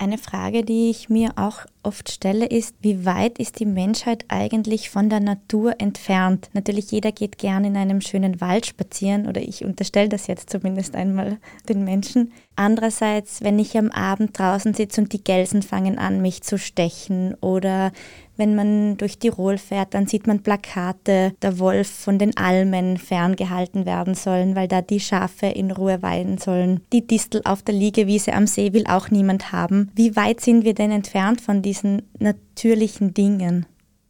Eine 0.04 0.18
Frage, 0.18 0.66
die 0.66 0.90
ich 0.90 1.08
mir 1.08 1.32
auch 1.38 1.60
oft 1.82 2.12
stelle, 2.12 2.46
ist, 2.46 2.76
wie 2.82 3.06
weit 3.06 3.40
ist 3.40 3.62
die 3.62 3.66
Menschheit 3.66 4.26
eigentlich 4.28 4.90
von 4.90 5.10
der 5.10 5.22
Natur 5.22 5.76
entfernt? 5.80 6.50
Natürlich, 6.52 6.92
jeder 6.92 7.14
geht 7.14 7.38
gern 7.38 7.64
in 7.64 7.78
einem 7.78 8.02
schönen 8.02 8.42
Wald 8.42 8.66
spazieren 8.66 9.28
oder 9.28 9.40
ich 9.40 9.64
unterstelle 9.64 10.10
das 10.10 10.28
jetzt 10.28 10.50
zumindest 10.50 10.94
einmal 10.94 11.38
den 11.70 11.86
Menschen. 11.86 12.34
Andererseits, 12.58 13.44
wenn 13.44 13.58
ich 13.60 13.78
am 13.78 13.92
Abend 13.92 14.38
draußen 14.38 14.74
sitze 14.74 15.00
und 15.00 15.14
die 15.14 15.24
Gelsen 15.24 15.62
fangen 15.62 15.98
an, 15.98 16.22
mich 16.22 16.42
zu 16.44 16.58
stechen 16.58 17.36
oder 17.36 17.94
wenn 18.38 18.56
man 18.56 18.98
durch 18.98 19.18
Tirol 19.18 19.58
fährt, 19.58 19.94
dann 19.94 20.08
sieht 20.08 20.28
man 20.28 20.42
Plakate, 20.42 21.34
der 21.42 21.60
Wolf 21.60 21.88
von 21.88 22.18
den 22.18 22.36
Almen 22.38 22.98
ferngehalten 22.98 23.86
werden 23.86 24.16
sollen, 24.16 24.56
weil 24.56 24.68
da 24.68 24.82
die 24.82 25.00
Schafe 25.00 25.48
in 25.48 25.72
Ruhe 25.72 26.02
weiden 26.02 26.38
sollen. 26.38 26.82
Die 26.92 27.06
Distel 27.06 27.42
auf 27.46 27.62
der 27.62 27.76
Liegewiese 27.76 28.34
am 28.34 28.48
See 28.48 28.74
will 28.74 28.86
auch 28.88 29.10
niemand 29.12 29.52
haben. 29.52 29.92
Wie 29.96 30.16
weit 30.16 30.42
sind 30.42 30.64
wir 30.64 30.74
denn 30.74 30.92
entfernt 30.92 31.42
von 31.42 31.62
diesen 31.62 32.04
natürlichen 32.20 33.14
Dingen? 33.14 33.66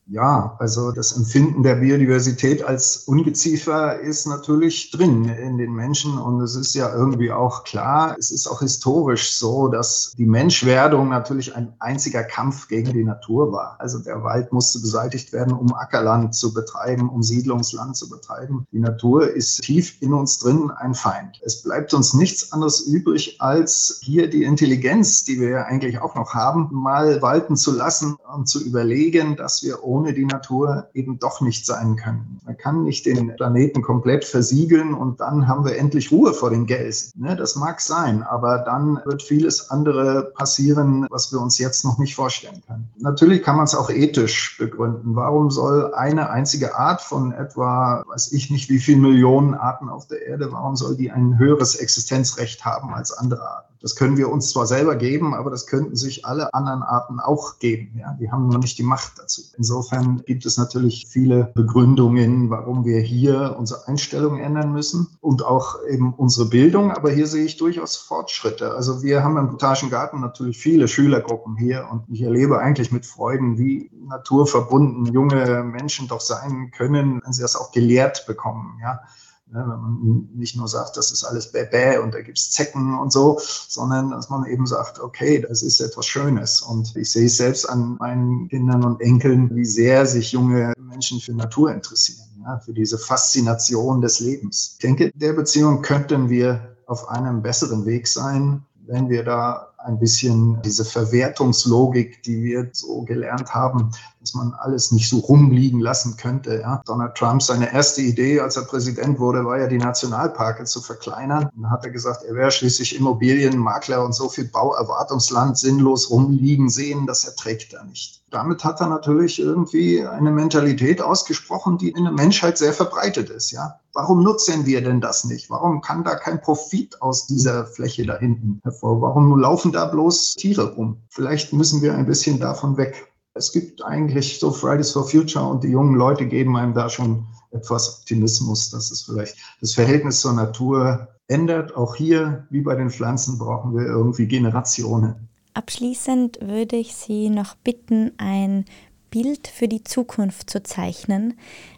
Ja, 0.08 0.58
also 0.60 0.92
das 0.92 1.16
Empfinden 1.16 1.64
der 1.64 1.76
Biodiversität 1.76 2.62
als 2.64 2.98
Ungeziefer 3.06 4.00
ist 4.02 4.28
natürlich 4.28 4.92
drin 4.92 5.30
in 5.30 5.58
den 5.58 5.72
Menschen 5.72 6.18
und 6.18 6.42
es 6.42 6.56
ist 6.56 6.76
ja 6.76 6.94
irgendwie 6.94 7.32
auch 7.32 7.64
klar, 7.64 8.18
es 8.20 8.30
ist 8.30 8.48
auch 8.48 8.60
historisch 8.60 9.38
so, 9.38 9.70
dass 9.70 10.14
die 10.18 10.26
Menschwerdung 10.26 11.08
natürlich 11.08 11.56
ein 11.56 11.74
einziger 11.80 12.24
Kampf 12.24 12.68
gegen 12.68 12.92
die 12.92 13.06
Natur 13.06 13.54
war. 13.54 13.78
Also 13.80 14.00
der 14.00 14.24
Wald 14.24 14.52
musste 14.52 14.80
beseitigt 14.80 15.32
werden, 15.32 15.54
um 15.54 15.74
Ackerland 15.74 16.36
zu 16.36 16.54
betreiben, 16.54 17.10
um 17.10 17.24
Siedlungsland 17.24 17.96
zu 17.96 18.10
betreiben. 18.10 18.68
Die 18.74 18.80
Natur 18.80 19.30
ist 19.30 19.64
tief 19.64 20.02
in 20.02 20.14
uns 20.14 20.38
drin 20.38 20.70
ein 20.70 20.96
Feind. 20.96 21.40
Es 21.44 21.64
bleibt 21.64 21.94
uns 21.94 22.14
nichts 22.14 22.52
anderes 22.52 22.82
übrig, 22.82 23.38
als 23.40 24.00
hier 24.04 24.30
die 24.30 24.44
Intelligenz, 24.44 25.24
die 25.24 25.40
wir 25.40 25.50
ja 25.50 25.64
eigentlich 25.64 26.02
auch 26.02 26.16
noch 26.16 26.34
haben, 26.34 26.68
mal 26.72 27.22
walten 27.22 27.56
zu 27.56 27.72
lassen 27.72 28.18
und 28.36 28.50
zu 28.50 28.62
überlegen, 28.62 29.38
dass 29.38 29.64
wir 29.64 29.82
ohne 29.94 30.14
die 30.14 30.26
Natur 30.26 30.88
eben 30.96 31.20
doch 31.20 31.40
nicht 31.40 31.68
sein 31.68 31.98
können. 31.98 32.40
Man 32.46 32.58
kann 32.58 32.84
nicht 32.84 33.06
den 33.06 33.36
Planeten 33.36 33.84
komplett 33.84 34.26
versiegeln 34.26 34.96
und 34.96 35.20
dann 35.20 35.48
haben 35.48 35.66
wir 35.66 35.78
endlich 35.78 36.12
Ruhe 36.12 36.34
vor 36.34 36.50
den 36.50 36.66
Gelsen. 36.66 37.12
Ne, 37.22 37.36
das 37.36 37.56
mag 37.56 37.80
sein, 37.80 38.24
aber 38.24 38.58
dann 38.60 39.00
wird 39.06 39.22
vieles 39.22 39.70
andere 39.70 40.32
passieren, 40.36 41.06
was 41.12 41.32
wir 41.32 41.40
uns 41.40 41.60
jetzt 41.60 41.86
noch 41.86 42.00
nicht 42.00 42.16
vorstellen 42.16 42.64
können. 42.66 42.90
Natürlich 42.98 43.44
kann 43.44 43.56
man 43.56 43.66
es 43.66 43.76
auch 43.76 43.92
ethisch 43.92 44.58
begründen. 44.58 45.16
Warum 45.16 45.52
soll 45.52 45.94
eine 45.94 46.32
einzige 46.32 46.76
Art 46.76 47.02
von 47.02 47.32
etwa, 47.32 48.04
weiß 48.08 48.32
ich 48.32 48.50
nicht, 48.50 48.70
wie 48.70 48.80
viele 48.80 48.98
Millionen 49.00 49.54
Arten 49.54 49.90
auf 49.90 50.08
der 50.08 50.26
Erde, 50.26 50.52
warum 50.52 50.76
soll 50.76 50.98
die 50.98 51.12
ein 51.12 51.38
höheres 51.38 51.76
Existenzrecht 51.76 52.66
haben 52.66 52.96
als 52.96 53.12
andere 53.12 53.48
Arten? 53.48 53.73
Das 53.84 53.98
können 53.98 54.16
wir 54.16 54.32
uns 54.32 54.50
zwar 54.50 54.66
selber 54.66 54.96
geben, 54.96 55.34
aber 55.34 55.52
das 55.52 55.68
könnten 55.68 55.98
sich 55.98 56.26
alle 56.26 56.54
anderen 56.54 56.84
Arten 56.84 57.20
auch 57.20 57.60
geben. 57.60 58.00
Ja, 58.00 58.16
die 58.18 58.32
haben 58.32 58.48
nur 58.48 58.60
nicht 58.60 58.78
die 58.78 58.84
Macht 58.84 59.20
dazu. 59.20 59.42
Insofern 59.58 60.24
gibt 60.26 60.46
es 60.46 60.58
natürlich 60.58 61.06
viele 61.10 61.52
Begründungen, 61.54 62.50
warum 62.50 62.86
wir 62.86 63.02
hier 63.02 63.58
unsere 63.60 63.86
Einstellung 63.90 64.40
ändern 64.40 64.72
müssen 64.72 65.10
und 65.20 65.44
auch 65.44 65.84
eben 65.90 66.14
unsere 66.14 66.48
Bildung. 66.48 66.92
Aber 66.92 67.12
hier 67.12 67.28
sehe 67.28 67.44
ich 67.44 67.58
durchaus 67.58 67.98
Fortschritte. 67.98 68.74
Also 68.74 69.04
wir 69.04 69.22
haben 69.22 69.36
im 69.36 69.50
Botanischen 69.50 69.90
Garten 69.90 70.22
natürlich 70.22 70.58
viele 70.58 70.88
Schülergruppen 70.88 71.58
hier 71.58 71.90
und 71.92 72.04
ich 72.08 72.22
erlebe 72.22 72.60
eigentlich 72.60 72.94
mit 72.94 73.06
Freuden, 73.06 73.58
wie 73.58 73.92
naturverbunden 74.08 75.12
junge 75.12 75.62
Menschen 75.62 76.08
doch 76.08 76.22
sein 76.22 76.72
können, 76.72 77.20
wenn 77.22 77.34
sie 77.34 77.42
das 77.42 77.58
auch 77.58 77.74
gelehrt 77.74 78.26
bekommen. 78.28 78.80
Ja, 78.82 79.02
wenn 79.48 79.68
man 79.68 80.30
nicht 80.34 80.56
nur 80.56 80.68
sagt, 80.68 80.98
das 80.98 81.12
ist 81.12 81.24
alles 81.24 81.52
bäh, 81.52 81.98
und 81.98 82.14
da 82.14 82.22
gibt 82.22 82.38
es 82.38 82.52
Zecken 82.52 82.98
und 82.98 83.12
so, 83.12 83.40
sondern 83.68 84.12
dass 84.12 84.30
man 84.30 84.46
eben 84.46 84.66
sagt, 84.66 85.00
okay, 85.00 85.40
das 85.40 85.62
ist 85.62 85.80
etwas 85.80 86.06
Schönes. 86.06 86.62
Und 86.62 86.96
ich 86.96 87.12
sehe 87.12 87.28
es 87.28 87.38
selbst 87.38 87.70
an 87.70 87.98
meinen 88.00 88.48
Kindern 88.50 88.84
und 88.84 89.02
Enkeln, 89.02 89.56
wie 89.56 89.66
sehr 89.66 90.06
sich 90.06 90.32
junge 90.32 90.74
Menschen 90.78 91.20
für 91.20 91.34
Natur 91.34 91.72
interessieren, 91.72 92.28
ja, 92.44 92.60
für 92.60 92.74
diese 92.74 92.98
Faszination 92.98 94.02
des 94.02 94.20
Lebens. 94.20 94.72
Ich 94.74 94.80
denke, 94.80 95.12
der 95.14 95.34
Beziehung 95.34 95.82
könnten 95.82 96.30
wir 96.30 96.76
auf 96.88 97.10
einem 97.10 97.42
besseren 97.42 97.86
Weg 97.86 98.08
sein, 98.08 98.66
wenn 98.86 99.10
wir 99.10 99.24
da 99.24 99.74
ein 99.78 100.00
bisschen 100.00 100.62
diese 100.62 100.86
Verwertungslogik, 100.86 102.24
die 102.24 102.44
wir 102.44 102.70
so 102.74 103.02
gelernt 103.04 103.54
haben, 103.54 103.92
dass 104.24 104.34
man 104.36 104.54
alles 104.54 104.94
nicht 104.94 105.10
so 105.10 105.20
rumliegen 105.20 105.82
lassen 105.82 106.16
könnte. 106.16 106.62
Ja. 106.62 106.82
Donald 106.86 107.16
Trump, 107.16 107.44
seine 107.44 107.74
erste 107.74 108.02
Idee, 108.02 108.40
als 108.40 108.56
er 108.56 108.64
Präsident 108.64 109.20
wurde, 109.20 109.44
war 109.44 109.60
ja, 109.60 109.68
die 109.68 109.78
Nationalparke 109.78 110.64
zu 110.64 110.82
verkleinern. 110.82 111.50
Dann 111.54 111.70
hat 111.70 111.84
er 111.84 111.92
gesagt, 111.92 112.24
er 112.24 112.34
wäre 112.34 112.50
schließlich 112.50 112.96
Immobilienmakler 112.98 114.04
und 114.04 114.16
so 114.16 114.30
viel 114.30 114.46
Bauerwartungsland 114.46 115.58
sinnlos 115.58 116.10
rumliegen 116.10 116.70
sehen, 116.70 117.06
das 117.06 117.26
erträgt 117.26 117.74
er 117.74 117.84
nicht. 117.84 118.22
Damit 118.32 118.64
hat 118.64 118.80
er 118.80 118.88
natürlich 118.88 119.40
irgendwie 119.40 120.04
eine 120.08 120.32
Mentalität 120.32 121.02
ausgesprochen, 121.02 121.78
die 121.78 121.90
in 121.90 122.06
der 122.06 122.14
Menschheit 122.14 122.58
sehr 122.58 122.74
verbreitet 122.74 123.30
ist. 123.30 123.52
Ja. 123.52 123.80
Warum 123.94 124.24
nutzen 124.24 124.66
wir 124.66 124.82
denn 124.82 125.02
das 125.02 125.26
nicht? 125.26 125.50
Warum 125.50 125.82
kann 125.82 126.04
da 126.04 126.16
kein 126.16 126.42
Profit 126.42 127.02
aus 127.02 127.28
dieser 127.28 127.66
Fläche 127.68 128.06
da 128.06 128.18
hinten 128.18 128.60
hervor? 128.64 129.02
Warum 129.02 129.38
laufen 129.38 129.74
da 129.74 129.86
bloß 129.86 130.34
Tiere 130.36 130.74
rum? 130.76 131.04
Vielleicht 131.10 131.54
müssen 131.54 131.82
wir 131.82 131.94
ein 131.94 132.08
bisschen 132.08 132.40
davon 132.40 132.78
weg. 132.78 133.13
Es 133.36 133.52
gibt 133.52 133.84
eigentlich 133.84 134.40
so 134.40 134.52
Fridays 134.52 134.92
for 134.92 135.08
Future 135.08 135.46
und 135.46 135.64
die 135.64 135.70
jungen 135.70 135.96
Leute 135.96 136.28
geben 136.28 136.56
einem 136.56 136.74
da 136.74 136.90
schon 136.90 137.26
etwas 137.52 138.00
Optimismus, 138.00 138.70
dass 138.70 138.92
es 138.92 139.04
vielleicht 139.04 139.38
das 139.60 139.74
Verhältnis 139.74 140.22
zur 140.22 140.34
Natur 140.34 141.08
ändert. 141.28 141.76
Auch 141.76 141.96
hier, 141.96 142.48
wie 142.52 142.62
bei 142.62 142.76
den 142.76 142.92
Pflanzen, 142.92 143.40
brauchen 143.40 143.76
wir 143.76 143.86
irgendwie 143.86 144.28
Generationen. 144.28 145.30
Abschließend 145.56 146.40
würde 146.42 146.76
ich 146.76 146.96
Sie 146.96 147.30
noch 147.30 147.56
bitten, 147.56 148.12
ein 148.18 148.66
Bild 149.10 149.48
für 149.48 149.68
die 149.68 149.84
Zukunft 149.84 150.50
zu 150.50 150.64
zeichnen, 150.64 151.36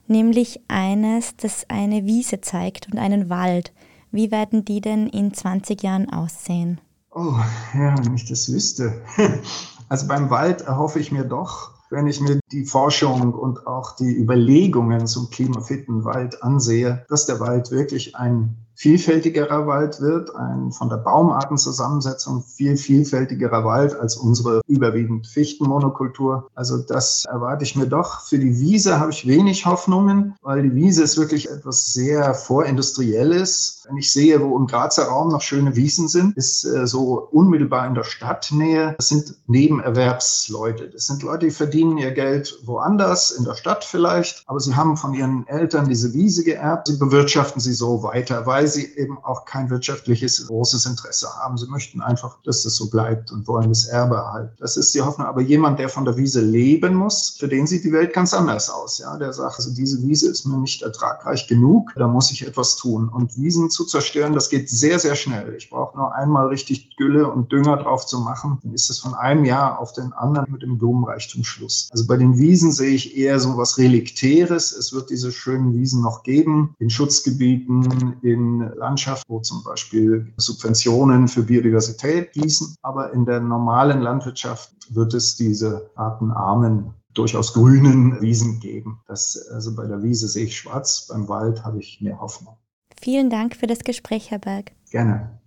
nämlich 0.07 0.61
eines, 0.67 1.35
das 1.37 1.65
eine 1.69 2.05
Wiese 2.05 2.41
zeigt 2.41 2.87
und 2.91 2.97
einen 2.97 3.29
Wald. 3.29 3.73
Wie 4.11 4.31
werden 4.31 4.63
die 4.63 4.79
denn 4.79 5.07
in 5.07 5.33
20 5.33 5.83
Jahren 5.83 6.09
aussehen? 6.09 6.79
Oh, 7.11 7.35
ja, 7.73 7.95
wenn 8.03 8.13
ich 8.13 8.25
das 8.25 8.51
wüsste. 8.51 9.01
Also 9.87 10.07
beim 10.07 10.29
Wald 10.29 10.61
erhoffe 10.61 10.99
ich 10.99 11.11
mir 11.11 11.25
doch, 11.25 11.71
wenn 11.89 12.07
ich 12.07 12.19
mir 12.19 12.39
die 12.51 12.65
Forschung 12.65 13.33
und 13.33 13.67
auch 13.67 13.95
die 13.95 14.15
Überlegungen 14.15 15.07
zum 15.07 15.29
klimafitten 15.29 16.03
Wald 16.03 16.41
ansehe, 16.41 17.05
dass 17.09 17.25
der 17.25 17.39
Wald 17.39 17.71
wirklich 17.71 18.15
ein 18.15 18.64
vielfältigerer 18.75 19.67
Wald 19.67 20.01
wird, 20.01 20.35
ein 20.35 20.71
von 20.71 20.89
der 20.89 20.97
Baumartenzusammensetzung 20.97 22.43
viel 22.43 22.77
vielfältigerer 22.77 23.63
Wald 23.65 23.95
als 23.95 24.15
unsere 24.15 24.61
überwiegend 24.67 25.27
Fichtenmonokultur. 25.27 26.49
Also 26.55 26.77
das 26.77 27.25
erwarte 27.25 27.63
ich 27.63 27.75
mir 27.75 27.87
doch. 27.87 28.21
Für 28.21 28.37
die 28.37 28.59
Wiese 28.59 28.99
habe 28.99 29.11
ich 29.11 29.27
wenig 29.27 29.65
Hoffnungen, 29.65 30.35
weil 30.41 30.63
die 30.63 30.75
Wiese 30.75 31.03
ist 31.03 31.17
wirklich 31.17 31.49
etwas 31.49 31.93
sehr 31.93 32.33
vorindustrielles. 32.33 33.83
Wenn 33.87 33.97
ich 33.97 34.11
sehe, 34.11 34.41
wo 34.41 34.57
im 34.57 34.67
Grazer 34.67 35.05
Raum 35.05 35.29
noch 35.29 35.41
schöne 35.41 35.75
Wiesen 35.75 36.07
sind, 36.07 36.35
ist 36.37 36.65
äh, 36.65 36.87
so 36.87 37.27
unmittelbar 37.31 37.87
in 37.87 37.95
der 37.95 38.03
Stadtnähe. 38.03 38.95
Das 38.97 39.09
sind 39.09 39.35
Nebenerwerbsleute. 39.47 40.89
Das 40.89 41.07
sind 41.07 41.23
Leute, 41.23 41.45
die 41.47 41.51
verdienen 41.51 41.97
ihr 41.97 42.11
Geld 42.11 42.59
woanders, 42.65 43.31
in 43.31 43.45
der 43.45 43.55
Stadt 43.55 43.83
vielleicht, 43.83 44.43
aber 44.47 44.59
sie 44.59 44.75
haben 44.75 44.97
von 44.97 45.13
ihren 45.13 45.47
Eltern 45.47 45.87
diese 45.87 46.13
Wiese 46.13 46.43
geerbt. 46.43 46.87
Sie 46.87 46.97
bewirtschaften 46.97 47.61
sie 47.61 47.73
so 47.73 48.03
weiter, 48.03 48.45
weil 48.45 48.64
weil 48.65 48.71
sie 48.71 48.95
eben 48.95 49.19
auch 49.19 49.45
kein 49.45 49.69
wirtschaftliches 49.69 50.47
großes 50.47 50.87
Interesse 50.87 51.29
haben. 51.37 51.55
Sie 51.55 51.67
möchten 51.67 52.01
einfach, 52.01 52.39
dass 52.45 52.63
das 52.63 52.75
so 52.75 52.89
bleibt 52.89 53.31
und 53.31 53.47
wollen 53.47 53.69
das 53.69 53.85
Erbe 53.85 54.15
erhalten. 54.15 54.55
Das 54.57 54.75
ist 54.75 54.95
die 54.95 55.03
Hoffnung. 55.03 55.27
Aber 55.27 55.41
jemand, 55.41 55.77
der 55.77 55.87
von 55.87 56.03
der 56.03 56.17
Wiese 56.17 56.41
leben 56.41 56.95
muss, 56.95 57.35
für 57.37 57.47
den 57.47 57.67
sieht 57.67 57.83
die 57.83 57.91
Welt 57.91 58.11
ganz 58.11 58.33
anders 58.33 58.71
aus. 58.71 58.97
Ja, 58.97 59.17
der 59.17 59.33
sagt, 59.33 59.57
also 59.57 59.71
diese 59.71 60.01
Wiese 60.01 60.31
ist 60.31 60.47
mir 60.47 60.57
nicht 60.57 60.81
ertragreich 60.81 61.47
genug, 61.47 61.93
da 61.95 62.07
muss 62.07 62.31
ich 62.31 62.47
etwas 62.47 62.75
tun. 62.75 63.07
Und 63.07 63.37
Wiesen 63.37 63.69
zu 63.69 63.85
zerstören, 63.85 64.33
das 64.33 64.49
geht 64.49 64.67
sehr, 64.67 64.97
sehr 64.97 65.15
schnell. 65.15 65.53
Ich 65.55 65.69
brauche 65.69 65.95
nur 65.95 66.15
einmal 66.15 66.47
richtig 66.47 66.97
Gülle 66.97 67.29
und 67.29 67.51
Dünger 67.51 67.77
drauf 67.77 68.07
zu 68.07 68.19
machen. 68.19 68.57
Dann 68.63 68.73
ist 68.73 68.89
es 68.89 68.97
von 68.97 69.13
einem 69.13 69.45
Jahr 69.45 69.77
auf 69.77 69.93
den 69.93 70.11
anderen 70.13 70.51
mit 70.51 70.63
dem 70.63 70.79
Blumenreichtum 70.79 71.43
Schluss. 71.43 71.87
Also 71.91 72.07
bei 72.07 72.17
den 72.17 72.39
Wiesen 72.39 72.71
sehe 72.71 72.95
ich 72.95 73.15
eher 73.15 73.39
so 73.39 73.57
was 73.57 73.77
Reliktäres. 73.77 74.71
Es 74.71 74.91
wird 74.91 75.11
diese 75.11 75.31
schönen 75.31 75.75
Wiesen 75.75 76.01
noch 76.01 76.23
geben 76.23 76.73
in 76.79 76.89
Schutzgebieten, 76.89 78.15
in 78.23 78.54
Landschaften, 78.59 79.31
wo 79.31 79.39
zum 79.39 79.63
Beispiel 79.63 80.33
Subventionen 80.37 81.27
für 81.27 81.43
Biodiversität 81.43 82.33
gießen. 82.33 82.75
Aber 82.81 83.13
in 83.13 83.25
der 83.25 83.39
normalen 83.39 84.01
Landwirtschaft 84.01 84.71
wird 84.89 85.13
es 85.13 85.35
diese 85.35 85.89
artenarmen 85.95 86.93
durchaus 87.13 87.53
grünen 87.53 88.21
Wiesen 88.21 88.59
geben. 88.59 88.99
Das, 89.07 89.49
also 89.51 89.75
bei 89.75 89.87
der 89.87 90.03
Wiese 90.03 90.27
sehe 90.27 90.45
ich 90.45 90.57
schwarz, 90.57 91.07
beim 91.09 91.27
Wald 91.27 91.63
habe 91.63 91.79
ich 91.79 92.01
mehr 92.01 92.19
Hoffnung. 92.19 92.57
Vielen 92.99 93.29
Dank 93.29 93.55
für 93.55 93.67
das 93.67 93.79
Gespräch, 93.79 94.31
Herr 94.31 94.39
Berg. 94.39 94.71
Gerne. 94.91 95.39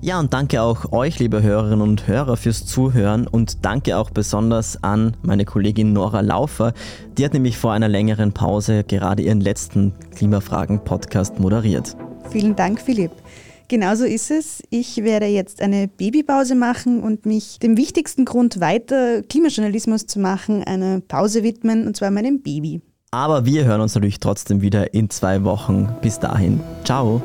Ja, 0.00 0.20
und 0.20 0.32
danke 0.32 0.62
auch 0.62 0.92
euch, 0.92 1.18
liebe 1.18 1.42
Hörerinnen 1.42 1.80
und 1.80 2.06
Hörer, 2.06 2.36
fürs 2.36 2.64
Zuhören 2.64 3.26
und 3.26 3.64
danke 3.64 3.96
auch 3.96 4.10
besonders 4.10 4.82
an 4.84 5.16
meine 5.22 5.44
Kollegin 5.44 5.92
Nora 5.92 6.20
Laufer. 6.20 6.72
Die 7.16 7.24
hat 7.24 7.34
nämlich 7.34 7.58
vor 7.58 7.72
einer 7.72 7.88
längeren 7.88 8.32
Pause 8.32 8.84
gerade 8.84 9.22
ihren 9.22 9.40
letzten 9.40 9.92
Klimafragen-Podcast 10.14 11.40
moderiert. 11.40 11.96
Vielen 12.30 12.54
Dank, 12.54 12.80
Philipp. 12.80 13.10
Genauso 13.66 14.04
ist 14.04 14.30
es. 14.30 14.62
Ich 14.70 14.98
werde 15.02 15.26
jetzt 15.26 15.60
eine 15.60 15.88
Babypause 15.88 16.54
machen 16.54 17.02
und 17.02 17.26
mich 17.26 17.58
dem 17.58 17.76
wichtigsten 17.76 18.24
Grund 18.24 18.60
weiter 18.60 19.22
Klimajournalismus 19.22 20.06
zu 20.06 20.20
machen, 20.20 20.62
eine 20.62 21.00
Pause 21.00 21.42
widmen, 21.42 21.86
und 21.88 21.96
zwar 21.96 22.12
meinem 22.12 22.40
Baby. 22.40 22.80
Aber 23.10 23.44
wir 23.44 23.64
hören 23.64 23.80
uns 23.80 23.94
natürlich 23.94 24.20
trotzdem 24.20 24.62
wieder 24.62 24.94
in 24.94 25.10
zwei 25.10 25.42
Wochen. 25.42 25.88
Bis 26.02 26.20
dahin. 26.20 26.60
Ciao. 26.84 27.20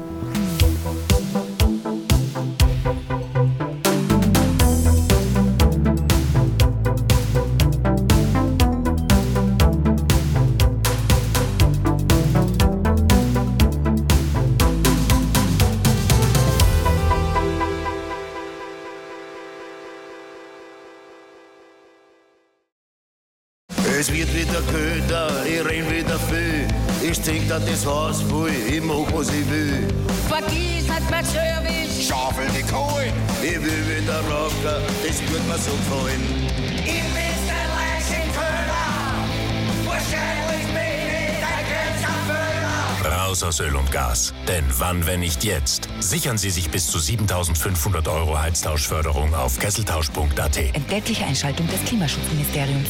Jetzt? 45.44 45.90
Sichern 46.00 46.38
Sie 46.38 46.50
sich 46.50 46.70
bis 46.70 46.88
zu 46.88 47.00
7500 47.00 48.08
Euro 48.08 48.40
Heiztauschförderung 48.40 49.34
auf 49.36 49.60
kesseltausch.at. 49.60 50.58
Entgeltliche 50.74 51.26
Einschaltung 51.26 51.68
des 51.68 51.84
Klimaschutzministeriums. 51.86 52.90